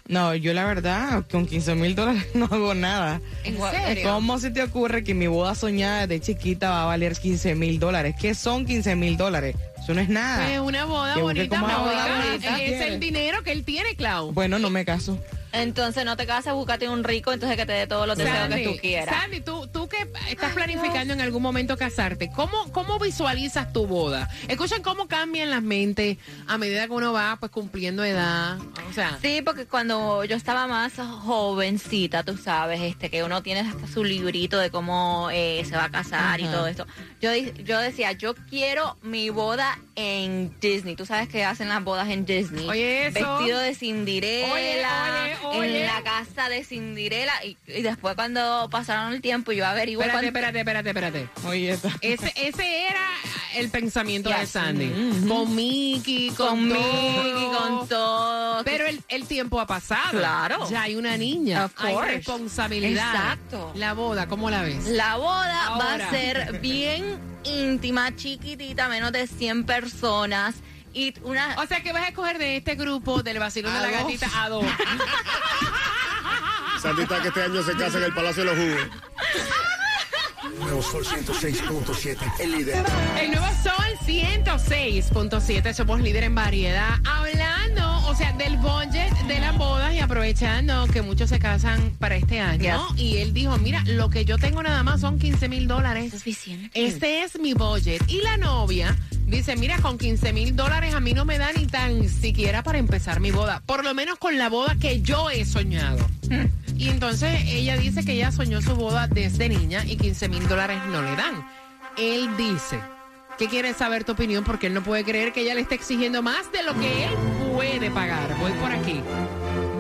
No, 0.08 0.34
yo 0.34 0.53
la 0.55 0.65
verdad, 0.65 1.23
con 1.29 1.45
15 1.45 1.75
mil 1.75 1.93
dólares 1.93 2.25
no 2.34 2.45
hago 2.45 2.73
nada. 2.73 3.21
¿En 3.43 3.58
serio? 3.60 4.10
¿Cómo 4.10 4.39
se 4.39 4.49
te 4.49 4.63
ocurre 4.63 5.03
que 5.03 5.13
mi 5.13 5.27
boda 5.27 5.53
soñada 5.53 6.08
de 6.08 6.19
chiquita 6.19 6.71
va 6.71 6.82
a 6.84 6.86
valer 6.86 7.15
15 7.15 7.53
mil 7.53 7.77
dólares? 7.79 8.15
¿Qué 8.19 8.34
son 8.34 8.65
15 8.65 8.95
mil 8.95 9.17
dólares? 9.17 9.55
Eso 9.81 9.93
no 9.93 10.01
es 10.01 10.09
nada. 10.09 10.45
Pues 10.45 10.59
una 10.59 10.85
boda 10.85 11.13
Que 11.15 11.21
bonita, 11.21 11.63
una 11.63 11.77
boda 11.77 12.07
Mónica. 12.07 12.25
bonita. 12.51 12.61
Es 12.63 12.81
el 12.81 12.99
dinero 12.99 13.43
que 13.43 13.51
él 13.51 13.63
tiene, 13.63 13.95
Clau. 13.95 14.31
Bueno, 14.31 14.59
no 14.59 14.69
me 14.69 14.85
caso. 14.85 15.19
Entonces 15.51 16.05
no 16.05 16.15
te 16.15 16.27
casas, 16.27 16.53
búscate 16.53 16.87
un 16.89 17.03
rico, 17.03 17.33
entonces 17.33 17.57
que 17.57 17.65
te 17.65 17.71
dé 17.73 17.87
todos 17.87 18.05
los 18.05 18.15
deseos 18.19 18.49
que 18.49 18.63
tú 18.65 18.77
quieras. 18.79 19.15
Sandy, 19.19 19.41
tú, 19.41 19.65
tú 19.65 19.89
que 19.89 20.07
estás 20.29 20.53
planificando 20.53 21.11
en 21.11 21.21
algún 21.21 21.41
momento 21.41 21.75
casarte, 21.75 22.29
¿cómo, 22.29 22.71
¿cómo 22.71 22.99
visualizas 22.99 23.73
tu 23.73 23.87
boda? 23.87 24.29
Escuchen 24.47 24.83
cómo 24.83 25.07
cambian 25.07 25.49
las 25.49 25.63
mentes 25.63 26.17
a 26.45 26.59
medida 26.59 26.85
que 26.85 26.93
uno 26.93 27.13
va 27.13 27.37
pues 27.39 27.51
cumpliendo 27.51 28.03
edad. 28.03 28.59
O 28.87 28.93
sea, 28.93 29.17
Sí, 29.23 29.41
porque 29.43 29.65
cuando 29.65 30.23
yo 30.23 30.35
estaba 30.35 30.67
más 30.67 30.93
jovencita, 31.23 32.23
tú 32.23 32.37
sabes, 32.37 32.81
este, 32.81 33.09
que 33.09 33.23
uno 33.23 33.41
tiene 33.41 33.61
hasta 33.61 33.87
su 33.87 34.03
librito 34.03 34.59
de 34.59 34.69
cómo 34.69 35.29
eh, 35.31 35.63
se 35.67 35.75
va 35.75 35.85
a 35.85 35.89
casar 35.89 36.39
y 36.41 36.43
todo 36.45 36.67
esto. 36.67 36.85
Yo, 37.21 37.33
yo 37.33 37.79
decía, 37.79 38.11
yo 38.11 38.35
quiero 38.35 38.97
mi 39.01 39.31
boda 39.31 39.68
en 39.95 40.53
Disney. 40.60 40.95
Tú 40.95 41.05
sabes 41.05 41.27
que 41.27 41.43
hacen 41.45 41.69
las 41.69 41.84
bodas 41.84 42.08
en 42.10 42.25
Disney. 42.25 42.67
Oye, 42.69 43.08
eso. 43.08 43.13
Vestido 43.38 43.60
de 43.60 43.75
Cinderela, 43.75 44.53
Oye, 44.53 45.38
oye, 45.43 45.58
oye. 45.60 45.82
en 45.82 45.88
la 45.88 46.01
casa 46.03 46.49
de 46.49 46.63
Cinderela. 46.63 47.34
Y, 47.45 47.58
y 47.67 47.82
después 47.82 48.15
cuando 48.15 48.67
pasaron 48.71 49.13
el 49.13 49.21
tiempo, 49.21 49.51
yo 49.51 49.65
averigué 49.65 50.01
espérate, 50.01 50.27
espérate, 50.27 50.60
espérate, 50.60 50.89
espérate. 50.89 51.29
Oye, 51.47 51.71
esta- 51.71 51.91
Ese, 52.01 52.34
ese 52.36 52.86
era 52.88 53.08
el 53.55 53.69
pensamiento 53.69 54.29
de. 54.29 54.45
Sandy. 54.45 54.91
Con 55.27 55.55
Mickey, 55.55 56.29
con, 56.32 56.69
con 56.69 56.69
todo. 56.69 57.23
Mickey, 57.23 57.47
con 57.58 57.88
todo. 57.89 58.63
Pero 58.63 58.88
el, 58.88 59.01
el 59.10 59.25
tiempo 59.25 59.60
ha 59.60 59.67
pasado. 59.67 60.12
Claro. 60.12 60.69
Ya 60.69 60.84
hay 60.84 60.95
una 60.95 61.17
niña. 61.17 61.65
Of 61.65 61.73
hay 61.77 61.93
course. 61.93 62.12
responsabilidad. 62.13 63.13
Exacto. 63.13 63.71
La 63.75 63.93
boda, 63.93 64.27
¿cómo 64.27 64.49
la 64.49 64.62
ves? 64.62 64.86
La 64.88 65.15
boda 65.17 65.69
va 65.79 65.95
a 65.95 66.10
ser 66.10 66.60
bien 66.62 67.19
íntima, 67.43 68.15
chiquitita, 68.15 68.88
menos 68.89 69.12
de 69.12 69.28
100 69.28 69.65
personas. 69.65 70.56
Y 70.93 71.13
una. 71.21 71.56
O 71.60 71.65
sea 71.67 71.82
que 71.84 71.93
vas 71.93 72.04
a 72.04 72.08
escoger 72.08 72.38
de 72.39 72.58
este 72.58 72.75
grupo 72.75 73.21
del 73.21 73.38
vacilón 73.39 73.73
de 73.73 73.80
la 73.80 73.88
A 73.88 73.91
dos. 73.91 74.02
gatita 74.02 74.43
a 74.43 74.49
dos. 74.49 74.65
Sandita 76.82 77.21
que 77.21 77.28
este 77.28 77.43
año 77.43 77.62
se 77.63 77.73
casa 77.73 77.97
en 77.97 78.04
el 78.06 78.13
Palacio 78.13 78.43
de 78.45 78.56
los 78.56 78.58
Jugos. 78.58 78.88
Nuevo 80.60 80.82
Sol 80.82 81.06
106.7, 81.06 82.17
el 82.39 82.52
líder. 82.52 82.84
El 83.19 83.32
nuevo 83.32 83.47
Sol 83.62 83.97
106.7, 84.06 85.73
somos 85.73 85.99
líder 86.02 86.23
en 86.23 86.36
variedad. 86.36 86.95
Hablando, 87.06 87.98
o 88.10 88.15
sea, 88.15 88.32
del 88.34 88.58
budget 88.58 89.12
de 89.28 89.39
las 89.39 89.56
bodas 89.56 89.93
y 89.93 90.00
aprovechando 90.00 90.88
que 90.88 91.04
muchos 91.04 91.30
se 91.30 91.38
casan 91.38 91.91
para 92.00 92.15
este 92.15 92.39
año. 92.39 92.88
Y 92.98 93.17
él 93.17 93.34
dijo, 93.34 93.56
mira, 93.60 93.84
lo 93.86 94.10
que 94.10 94.26
yo 94.26 94.39
tengo 94.39 94.63
nada 94.63 94.82
más 94.82 95.02
son 95.02 95.19
15 95.19 95.48
mil 95.48 95.67
dólares. 95.67 96.12
Este 96.74 97.22
es 97.22 97.39
mi 97.39 97.54
budget. 97.54 98.02
Y 98.08 98.22
la 98.22 98.38
novia 98.38 98.95
dice, 99.28 99.56
mira, 99.56 99.78
con 99.78 100.00
15 100.00 100.34
mil 100.34 100.56
dólares 100.56 100.95
a 100.95 101.00
mí 101.00 101.13
no 101.13 101.24
me 101.24 101.38
da 101.38 101.52
ni 101.54 101.67
tan 101.67 102.10
siquiera 102.10 102.63
para 102.63 102.80
empezar 102.80 103.19
mi 103.19 103.30
boda. 103.30 103.62
Por 103.67 103.84
lo 103.84 103.93
menos 103.93 104.17
con 104.17 104.39
la 104.39 104.50
boda 104.50 104.76
que 104.80 105.02
yo 105.02 105.30
he 105.30 105.45
soñado. 105.45 106.00
Y 106.80 106.88
entonces 106.88 107.41
ella 107.45 107.76
dice 107.76 108.06
que 108.06 108.13
ella 108.13 108.32
soñó 108.32 108.62
su 108.62 108.74
boda 108.74 109.08
desde 109.08 109.50
niña 109.50 109.84
y 109.86 109.98
15 109.98 110.30
mil 110.30 110.48
dólares 110.48 110.80
no 110.89 111.02
le 111.02 111.13
dan. 111.13 111.45
Él 111.98 112.30
dice 112.38 112.80
que 113.38 113.50
quiere 113.50 113.74
saber 113.74 114.06
tu 114.06 114.13
opinión 114.13 114.45
porque 114.45 114.67
él 114.67 114.74
no 114.74 114.82
puede 114.82 115.04
creer 115.04 115.34
que 115.34 115.41
ella 115.41 115.56
le 115.56 115.62
esté 115.62 115.76
exigiendo 115.76 116.22
más 116.22 116.50
de 116.54 116.63
lo 116.63 116.74
que 116.80 117.04
él 117.04 117.48
puede 117.60 117.91
pagar. 117.91 118.38
Voy 118.39 118.54
por 118.54 118.72
aquí. 118.72 119.02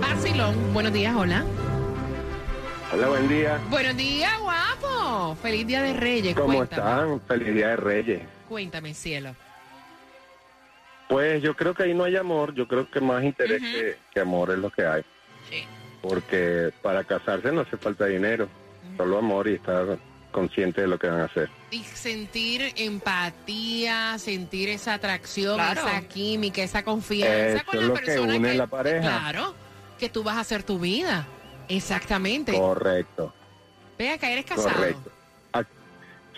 Basilón, 0.01 0.73
buenos 0.73 0.91
días, 0.91 1.15
hola. 1.15 1.45
Hola, 2.91 3.07
buen 3.07 3.29
día. 3.29 3.57
Buenos 3.69 3.95
días, 3.95 4.37
guapo. 4.41 5.37
Feliz 5.41 5.65
Día 5.65 5.81
de 5.83 5.93
Reyes. 5.93 6.35
¿Cómo 6.35 6.57
Cuéntame. 6.57 6.81
están? 6.81 7.21
Feliz 7.21 7.55
Día 7.55 7.67
de 7.69 7.75
Reyes. 7.77 8.21
Cuéntame, 8.49 8.93
cielo. 8.93 9.33
Pues 11.07 11.41
yo 11.41 11.55
creo 11.55 11.73
que 11.73 11.83
ahí 11.83 11.93
no 11.93 12.03
hay 12.03 12.17
amor, 12.17 12.53
yo 12.53 12.67
creo 12.67 12.91
que 12.91 12.99
más 12.99 13.23
interés 13.23 13.61
que, 13.61 13.95
que 14.13 14.19
amor 14.19 14.51
es 14.51 14.59
lo 14.59 14.69
que 14.69 14.85
hay. 14.85 15.03
Porque 16.01 16.73
para 16.81 17.05
casarse 17.05 17.49
no 17.49 17.61
hace 17.61 17.77
falta 17.77 18.07
dinero, 18.07 18.49
solo 18.97 19.19
amor 19.19 19.47
y 19.47 19.53
estar 19.53 19.97
consciente 20.31 20.81
de 20.81 20.87
lo 20.87 20.97
que 20.99 21.07
van 21.07 21.21
a 21.21 21.25
hacer. 21.25 21.49
Y 21.71 21.83
sentir 21.83 22.73
empatía, 22.75 24.17
sentir 24.19 24.69
esa 24.69 24.93
atracción, 24.95 25.55
Claro. 25.55 25.81
esa 25.87 26.01
química, 26.07 26.61
esa 26.63 26.83
confianza 26.83 27.57
Eso 27.57 27.65
con 27.65 27.75
es 27.75 27.81
la 27.81 27.87
lo 27.87 27.93
que 27.95 28.01
persona 28.05 28.35
une 28.35 28.53
la 28.55 28.67
pareja. 28.67 29.01
Claro, 29.01 29.55
que 29.97 30.09
tú 30.09 30.23
vas 30.23 30.37
a 30.37 30.41
hacer 30.41 30.63
tu 30.63 30.79
vida. 30.79 31.25
Exactamente. 31.67 32.53
Correcto, 32.53 33.33
Vea 33.97 34.17
que 34.17 34.31
eres 34.31 34.45
casado. 34.45 34.69
correcto. 34.75 35.11
Ah, 35.53 35.63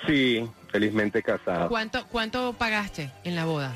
sí, 0.08 0.50
felizmente 0.72 1.22
casado. 1.22 1.70
¿Cuánto, 1.70 2.06
¿Cuánto 2.08 2.54
pagaste 2.54 3.12
en 3.24 3.36
la 3.36 3.46
boda? 3.46 3.74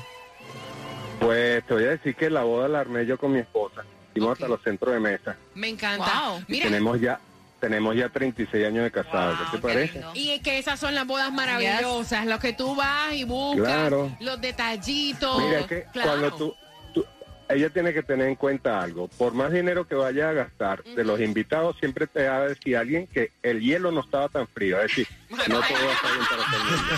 Pues 1.20 1.64
te 1.66 1.74
voy 1.74 1.84
a 1.84 1.90
decir 1.90 2.14
que 2.14 2.28
la 2.28 2.42
boda 2.42 2.68
la 2.68 2.80
armé 2.80 3.06
yo 3.06 3.16
con 3.16 3.32
mi 3.32 3.38
esposa. 3.38 3.84
Hicimos 4.12 4.32
hasta 4.32 4.48
los 4.48 4.62
centros 4.62 4.92
de 4.94 5.00
mesa. 5.00 5.36
Me 5.54 5.68
encanta. 5.68 6.40
Mira, 6.48 6.64
tenemos 6.66 7.00
ya 7.00 7.20
tenemos 7.60 7.96
ya 7.96 8.08
36 8.08 8.66
años 8.66 8.84
de 8.84 8.90
casados. 8.90 9.38
¿Qué 9.50 9.56
te 9.56 9.62
parece? 9.62 10.02
y 10.14 10.30
es 10.30 10.40
que 10.42 10.58
esas 10.58 10.78
son 10.78 10.94
las 10.94 11.06
bodas 11.06 11.32
maravillosas, 11.32 12.26
los 12.26 12.38
que 12.40 12.52
tú 12.52 12.74
vas 12.76 13.12
y 13.14 13.24
buscas, 13.24 13.64
Claro. 13.64 14.16
los 14.20 14.40
detallitos. 14.40 15.42
Mira, 15.42 15.60
es 15.60 15.66
que 15.66 15.84
Claro. 15.92 16.08
cuando 16.10 16.32
tú, 16.36 16.54
tú- 16.94 17.06
ella 17.48 17.70
tiene 17.70 17.92
que 17.94 18.02
tener 18.02 18.28
en 18.28 18.34
cuenta 18.34 18.80
algo. 18.82 19.08
Por 19.08 19.32
más 19.32 19.52
dinero 19.52 19.86
que 19.86 19.94
vaya 19.94 20.28
a 20.28 20.32
gastar, 20.32 20.82
de 20.84 21.04
los 21.04 21.18
invitados 21.20 21.76
siempre 21.78 22.06
te 22.06 22.28
va 22.28 22.36
a 22.38 22.48
decir 22.48 22.76
alguien 22.76 23.06
que 23.06 23.32
el 23.42 23.60
hielo 23.60 23.90
no 23.92 24.00
estaba 24.00 24.28
tan 24.28 24.46
frío. 24.48 24.76
Es 24.80 24.88
decir, 24.88 25.08
no 25.30 25.36
todo 25.46 25.56
va 25.58 25.64
a 25.64 25.92
estar 25.94 26.12
bien 26.12 26.26
para 26.28 26.42
todo 26.44 26.56
el 26.56 26.64
mundo. 26.64 26.92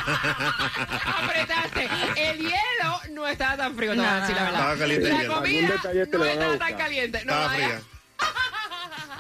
Apretaste. 1.23 1.88
El 2.31 2.38
hielo 2.38 3.01
no 3.11 3.27
estaba 3.27 3.57
tan 3.57 3.75
frío, 3.77 3.94
la 3.94 4.03
verdad. 4.14 4.31
Estaba 4.31 4.77
caliente 4.77 5.09
La 5.11 5.35
comida 5.35 5.68
no 5.68 6.25
estaba 6.25 6.59
tan 6.59 6.77
caliente. 6.77 7.18
No, 7.25 7.33
Estaba 7.33 7.47
vaya. 7.47 7.66
fría. 7.66 7.81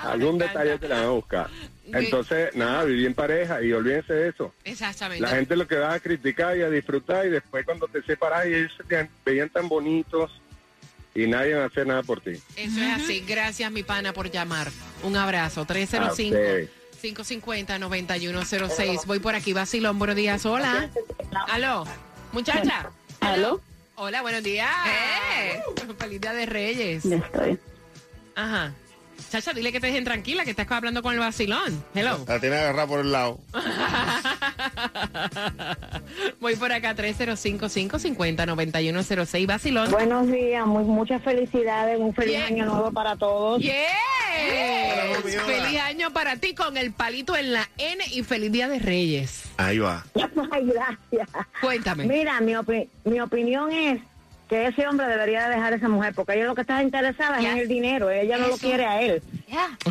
Algún 0.02 0.38
detalle 0.38 0.78
te 0.78 0.88
la 0.88 0.96
van 0.96 1.04
a 1.04 1.10
buscar. 1.10 1.48
Entonces, 1.86 2.54
nada, 2.54 2.84
viví 2.84 3.06
en 3.06 3.14
pareja 3.14 3.62
y 3.62 3.72
olvídense 3.72 4.12
de 4.12 4.28
eso. 4.28 4.52
Exactamente. 4.64 5.22
La 5.22 5.30
gente 5.30 5.56
lo 5.56 5.66
que 5.66 5.76
va 5.76 5.94
a 5.94 6.00
criticar 6.00 6.56
y 6.56 6.62
a 6.62 6.68
disfrutar 6.68 7.26
y 7.26 7.30
después 7.30 7.64
cuando 7.64 7.88
te 7.88 8.02
separas 8.02 8.46
y 8.46 8.54
ellos 8.54 8.72
se 8.76 8.84
te 8.84 9.08
veían 9.24 9.48
tan 9.48 9.68
bonitos 9.68 10.30
y 11.14 11.26
nadie 11.26 11.54
va 11.54 11.64
a 11.64 11.66
hacer 11.66 11.86
nada 11.86 12.02
por 12.02 12.20
ti. 12.20 12.32
Eso 12.56 12.80
es 12.80 12.92
así. 12.92 13.24
Gracias, 13.26 13.72
mi 13.72 13.82
pana, 13.82 14.12
por 14.12 14.30
llamar. 14.30 14.68
Un 15.02 15.16
abrazo. 15.16 15.64
305. 15.64 16.06
A 16.06 16.12
ustedes. 16.12 16.70
550-9106. 17.02 19.06
Voy 19.06 19.20
por 19.20 19.34
aquí, 19.34 19.52
Basilón. 19.52 19.98
Buenos 19.98 20.16
días. 20.16 20.44
Hola. 20.46 20.88
Aló. 21.48 21.84
Muchacha. 22.32 22.90
Aló. 23.20 23.60
Hola, 23.96 24.22
buenos 24.22 24.42
días. 24.42 24.70
Feliz 25.98 26.20
día 26.20 26.32
de 26.32 26.46
Reyes. 26.46 27.04
Ya 27.04 27.16
estoy. 27.16 27.58
Ajá. 28.34 28.72
Chacha, 29.30 29.52
dile 29.52 29.70
que 29.72 29.80
te 29.80 29.88
dejen 29.88 30.04
tranquila, 30.04 30.44
que 30.44 30.50
estás 30.50 30.66
hablando 30.70 31.02
con 31.02 31.12
el 31.12 31.18
Basilón. 31.20 31.84
Hello. 31.94 32.24
La 32.26 32.40
tiene 32.40 32.56
agarrada 32.56 32.86
por 32.86 33.00
el 33.00 33.12
lado. 33.12 33.38
Voy 36.40 36.56
por 36.56 36.72
acá, 36.72 36.94
305-550-9106. 36.96 39.46
Basilón. 39.46 39.90
Buenos 39.90 40.26
días, 40.28 40.66
muy, 40.66 40.84
muchas 40.84 41.22
felicidades, 41.22 41.98
un 41.98 42.14
feliz 42.14 42.28
Yeah. 42.38 42.46
año 42.46 42.66
nuevo 42.66 42.92
para 42.92 43.16
todos. 43.16 43.60
Yes. 43.60 43.74
Feliz 45.46 45.80
año 45.80 46.12
para 46.12 46.36
ti 46.36 46.54
con 46.54 46.76
el 46.76 46.92
palito 46.92 47.36
en 47.36 47.52
la 47.52 47.68
N 47.76 48.04
y 48.12 48.22
feliz 48.22 48.52
día 48.52 48.68
de 48.68 48.78
Reyes. 48.78 49.42
Ahí 49.56 49.78
va. 49.78 50.04
Ay, 50.52 50.64
gracias. 50.66 51.28
Cuéntame. 51.60 52.04
Mira, 52.06 52.40
mi, 52.40 52.52
opi- 52.52 52.88
mi 53.04 53.20
opinión 53.20 53.72
es 53.72 54.00
que 54.48 54.66
ese 54.66 54.86
hombre 54.88 55.06
debería 55.06 55.48
de 55.48 55.56
dejar 55.56 55.72
a 55.74 55.76
esa 55.76 55.88
mujer 55.88 56.14
porque 56.14 56.34
ella 56.34 56.46
lo 56.46 56.54
que 56.54 56.62
está 56.62 56.82
interesada 56.82 57.38
es 57.38 57.44
en 57.44 57.58
el 57.58 57.68
dinero, 57.68 58.10
ella 58.10 58.38
no 58.38 58.48
lo 58.48 58.56
quiere 58.56 58.86
a 58.86 59.00
él. 59.02 59.22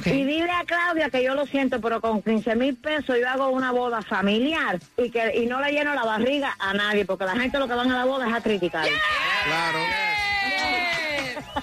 Y 0.05 0.23
dile 0.23 0.49
a 0.51 0.63
Claudia 0.65 1.09
que 1.09 1.23
yo 1.23 1.35
lo 1.35 1.45
siento, 1.45 1.79
pero 1.81 2.01
con 2.01 2.21
15 2.21 2.55
mil 2.55 2.75
pesos 2.75 3.17
yo 3.19 3.29
hago 3.29 3.49
una 3.49 3.71
boda 3.71 4.01
familiar 4.01 4.79
y 4.97 5.09
que 5.11 5.37
y 5.37 5.45
no 5.45 5.61
le 5.61 5.71
lleno 5.71 5.93
la 5.93 6.03
barriga 6.03 6.55
a 6.59 6.73
nadie, 6.73 7.05
porque 7.05 7.25
la 7.25 7.35
gente 7.35 7.59
lo 7.59 7.67
que 7.67 7.73
van 7.75 7.91
a 7.91 7.97
la 7.99 8.05
boda 8.05 8.27
es 8.27 8.33
a 8.33 8.41
criticar. 8.41 8.85
Claro. 9.45 9.79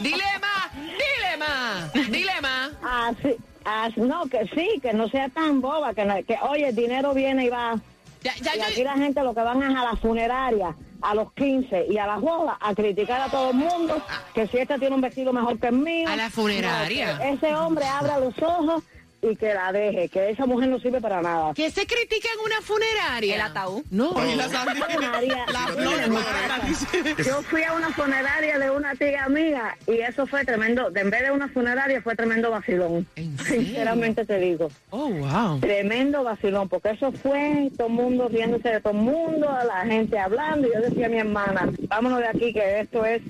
Dile 0.01 0.25
más, 0.41 0.73
dile 0.75 1.37
más, 1.39 1.93
dile 2.11 2.41
más. 2.43 2.71
Así, 2.83 3.37
así- 3.65 4.01
no, 4.01 4.27
que 4.27 4.47
sí, 4.55 4.81
que 4.83 4.93
no 4.93 5.09
sea 5.09 5.29
tan 5.29 5.61
boba, 5.61 5.95
que, 5.95 6.05
no- 6.05 6.23
que 6.25 6.37
oye, 6.43 6.69
el 6.69 6.77
dinero 6.77 7.15
viene 7.15 7.47
y 7.47 7.49
va. 7.49 7.79
y 8.23 8.29
aquí 8.61 8.83
la 8.83 8.95
gente 8.95 9.23
lo 9.23 9.35
que 9.35 9.41
van 9.41 9.63
es 9.63 9.77
a 9.77 9.85
la 9.85 9.97
funeraria, 9.97 10.75
a 11.05 11.15
los 11.15 11.33
15 11.35 11.87
y 11.91 11.99
a 11.99 12.07
las 12.07 12.21
bodas 12.21 12.57
a 12.61 12.75
criticar 12.75 13.21
a 13.21 13.29
todo 13.29 13.51
el 13.51 13.57
mundo 13.57 14.03
que 14.35 14.47
si 14.47 14.59
este 14.59 14.79
tiene 14.79 14.95
un 14.95 15.03
vestido 15.03 15.33
mejor 15.33 15.59
que 15.59 15.69
el 15.69 15.75
mío. 15.75 16.09
A 16.09 16.17
la 16.17 16.31
funeraria. 16.31 17.19
No, 17.19 17.25
ese 17.25 17.55
hombre 17.55 17.85
abra 17.85 18.19
los 18.19 18.35
ojos 18.43 18.83
y 19.31 19.37
que 19.37 19.55
la 19.55 19.73
deje, 19.73 20.09
que 20.09 20.31
esa 20.31 20.47
mujer 20.47 20.69
no 20.69 20.79
sirve 20.79 21.01
para 21.01 21.23
nada. 21.23 21.53
¿Qué 21.55 21.71
se 21.71 21.87
critica 21.87 22.29
en 22.35 22.45
una 22.45 22.61
funeraria? 22.61 23.35
El 23.37 23.41
ataúd. 23.41 23.83
No. 23.91 24.11
Oye, 24.11 24.37
la 24.37 24.49
funeraria. 24.49 25.47
Mira, 25.79 27.25
Yo 27.25 27.43
fui 27.43 27.63
a 27.63 27.73
una 27.73 27.91
funeraria 27.91 28.59
de 28.59 28.71
una 28.71 28.95
tía 28.95 29.29
mía 29.29 29.77
y 29.87 30.01
eso 30.01 30.27
fue 30.27 30.45
tremendo. 30.45 30.91
De 30.91 31.01
en 31.01 31.11
vez 31.11 31.23
de 31.23 31.31
una 31.31 31.49
funeraria 31.49 32.03
fue 32.03 32.17
tremendo 32.17 32.51
vacilón. 32.51 33.07
Sinceramente 33.47 34.25
te 34.25 34.39
digo. 34.39 34.71
Oh, 34.91 35.11
wow. 35.11 35.61
Tremendo 35.61 36.23
vacilón, 36.23 36.69
porque 36.69 36.91
eso 36.91 37.13
fue 37.13 37.71
todo 37.77 37.89
el 37.89 37.93
mundo 37.93 38.29
riéndose 38.29 38.69
de 38.69 38.81
todo 38.81 38.93
el 38.93 38.99
mundo, 38.99 39.51
a 39.51 39.65
la 39.65 39.85
gente 39.85 40.19
hablando. 40.19 40.69
Y 40.69 40.73
yo 40.75 40.81
decía 40.81 41.07
a 41.07 41.11
mi 41.11 41.19
hermana, 41.19 41.71
vámonos 41.89 42.21
de 42.21 42.29
aquí, 42.29 42.53
que 42.53 42.81
esto 42.81 43.05
es 43.05 43.23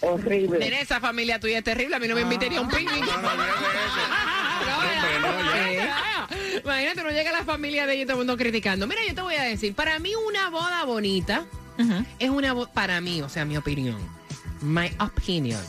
horrible. 0.00 0.58
Nene, 0.58 0.80
esa 0.80 1.00
familia 1.00 1.38
tuya 1.40 1.58
es 1.58 1.64
terrible. 1.64 1.96
A 1.96 1.98
mí 1.98 2.08
no 2.08 2.14
me 2.14 2.22
invitaría 2.22 2.60
un 2.60 2.68
picnic. 2.68 3.04
Imagínate, 6.64 7.02
no 7.02 7.10
llega 7.10 7.32
la 7.32 7.44
familia 7.44 7.86
de 7.86 7.94
ellos 7.94 8.04
y 8.04 8.06
todo 8.06 8.12
el 8.20 8.26
mundo 8.26 8.36
criticando. 8.36 8.86
Mira, 8.86 9.00
yo 9.06 9.14
te 9.14 9.20
voy 9.22 9.34
a 9.34 9.42
decir, 9.42 9.74
para 9.74 9.98
mí 9.98 10.12
una 10.28 10.48
boda 10.50 10.84
bonita 10.84 11.44
es 12.18 12.30
una 12.30 12.52
boda, 12.52 12.70
para 12.72 13.00
mí, 13.00 13.22
o 13.22 13.28
sea, 13.28 13.44
mi 13.44 13.56
opinión, 13.56 13.96
my 14.60 14.90
opinion, 15.00 15.60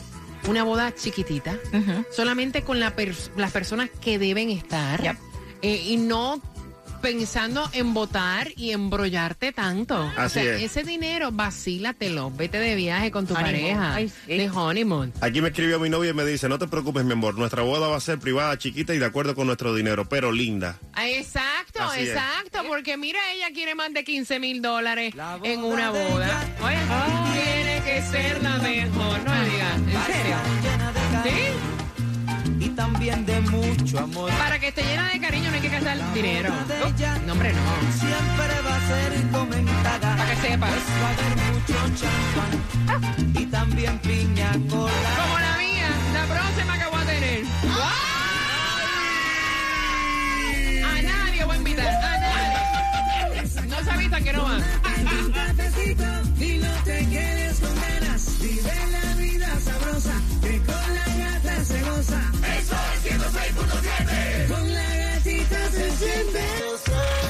una 0.47 0.63
boda 0.63 0.93
chiquitita, 0.93 1.57
solamente 2.15 2.63
con 2.63 2.79
la 2.79 2.95
pers- 2.95 3.31
las 3.37 3.51
personas 3.51 3.89
que 4.01 4.19
deben 4.19 4.49
estar 4.49 5.01
eh, 5.61 5.81
y 5.87 5.97
no 5.97 6.41
pensando 7.03 7.69
en 7.73 7.93
votar 7.93 8.47
y 8.55 8.71
embrollarte 8.71 9.51
tanto. 9.51 10.09
Así 10.15 10.39
o 10.39 10.43
sea, 10.43 10.55
es. 10.55 10.61
ese 10.63 10.83
dinero, 10.83 11.31
vacílatelo, 11.33 12.31
vete 12.31 12.59
de 12.59 12.75
viaje 12.75 13.11
con 13.11 13.27
tu 13.27 13.33
Honeymoon. 13.35 13.61
pareja, 13.77 13.93
Ay, 13.95 14.11
de 14.25 14.49
honeymoon. 14.49 15.13
Aquí 15.19 15.41
me 15.41 15.49
escribió 15.49 15.79
mi 15.81 15.89
novia 15.89 16.11
y 16.11 16.13
me 16.13 16.23
dice, 16.25 16.47
no 16.47 16.57
te 16.57 16.67
preocupes, 16.67 17.03
mi 17.03 17.11
amor, 17.11 17.37
nuestra 17.37 17.61
boda 17.61 17.89
va 17.89 17.97
a 17.97 17.99
ser 17.99 18.19
privada, 18.19 18.57
chiquita 18.57 18.93
y 18.95 18.99
de 18.99 19.05
acuerdo 19.05 19.35
con 19.35 19.47
nuestro 19.47 19.75
dinero, 19.75 20.07
pero 20.07 20.31
linda. 20.31 20.79
Ah, 20.93 21.09
Exacto, 21.09 21.81
Así 21.83 22.03
es. 22.03 22.09
exacto, 22.09 22.59
porque 22.69 22.95
mira, 22.95 23.19
ella 23.35 23.47
quiere 23.53 23.75
más 23.75 23.93
de 23.93 24.05
15 24.05 24.39
mil 24.39 24.61
dólares 24.61 25.13
en 25.43 25.61
una 25.63 25.89
boda. 25.91 26.41
Oye, 26.63 26.77
tiene 27.33 27.81
que 27.83 28.01
ser 28.01 28.41
la 28.41 28.57
mejor, 28.59 29.23
no 29.23 29.31
me 29.33 29.49
digas, 29.49 29.75
¿en 29.75 30.13
serio? 30.13 30.35
¿Sí? 31.25 31.72
Y 32.63 32.69
también 32.69 33.25
de 33.25 33.41
mucho 33.41 33.99
amor. 33.99 34.31
Para 34.31 34.57
que 34.59 34.69
esté 34.69 34.83
llena 34.83 35.09
de 35.09 35.19
cariño 35.19 35.49
no 35.49 35.55
hay 35.55 35.61
que 35.61 35.69
gastar 35.69 36.13
dinero. 36.13 36.49
No, 37.25 37.33
hombre, 37.33 37.53
no. 37.53 37.59
Siempre 37.99 38.61
va 38.65 38.75
a 38.75 38.87
ser 38.87 39.27
comentada. 39.31 40.15
Para 40.17 40.29
que 40.29 40.35
sepas. 40.47 40.69
Pues 40.69 40.83
va 41.01 41.07
a 41.07 41.11
haber 41.13 41.35
mucho 41.51 41.73
champán 41.99 42.51
y 43.41 43.45
también 43.47 43.99
piña 43.99 44.51
colada. 44.69 45.15
Como 45.21 45.39
la 45.39 45.57
mía, 45.57 45.89
la 46.13 46.25
próxima 46.33 46.77
que 46.77 46.85
voy 46.85 47.01
a 47.01 47.05
tener. 47.05 47.45
A 50.85 51.01
nadie 51.01 51.45
voy 51.45 51.55
a 51.55 51.57
invitar, 51.57 51.87
a 51.87 52.19
nadie. 52.19 53.67
No 53.67 53.83
se 53.83 53.91
avisan 53.91 54.23
que 54.23 54.33
no 54.33 54.43
van. 54.43 54.63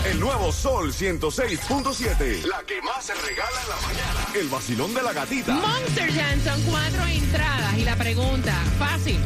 El 0.06 0.20
nuevo 0.20 0.52
Sol 0.52 0.92
106.7. 0.92 2.44
La 2.46 2.64
que 2.66 2.82
más 2.82 3.06
se 3.06 3.14
regala 3.14 3.62
en 3.64 3.70
la 3.70 3.76
mañana. 3.88 4.28
El 4.36 4.48
vacilón 4.50 4.94
de 4.94 5.02
la 5.02 5.14
gatita. 5.14 5.54
Monster 5.56 6.12
Jam 6.14 6.40
son 6.44 6.62
cuatro 6.64 7.06
entradas. 7.06 7.78
Y 7.78 7.84
la 7.84 7.96
pregunta, 7.96 8.54
fácil. 8.78 9.20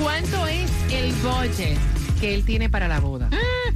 ¿Cuánto 0.00 0.46
es 0.46 0.70
el 0.90 1.12
budget 1.14 1.78
que 2.20 2.34
él 2.34 2.44
tiene 2.44 2.68
para 2.68 2.88
la 2.88 3.00
boda? 3.00 3.30
Ah. 3.32 3.72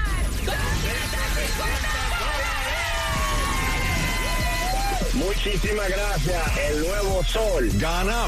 Muchísimas 5.13 5.89
gracias. 5.89 6.57
El 6.69 6.79
nuevo 6.81 7.23
sol. 7.25 7.69
Gana 7.73 8.27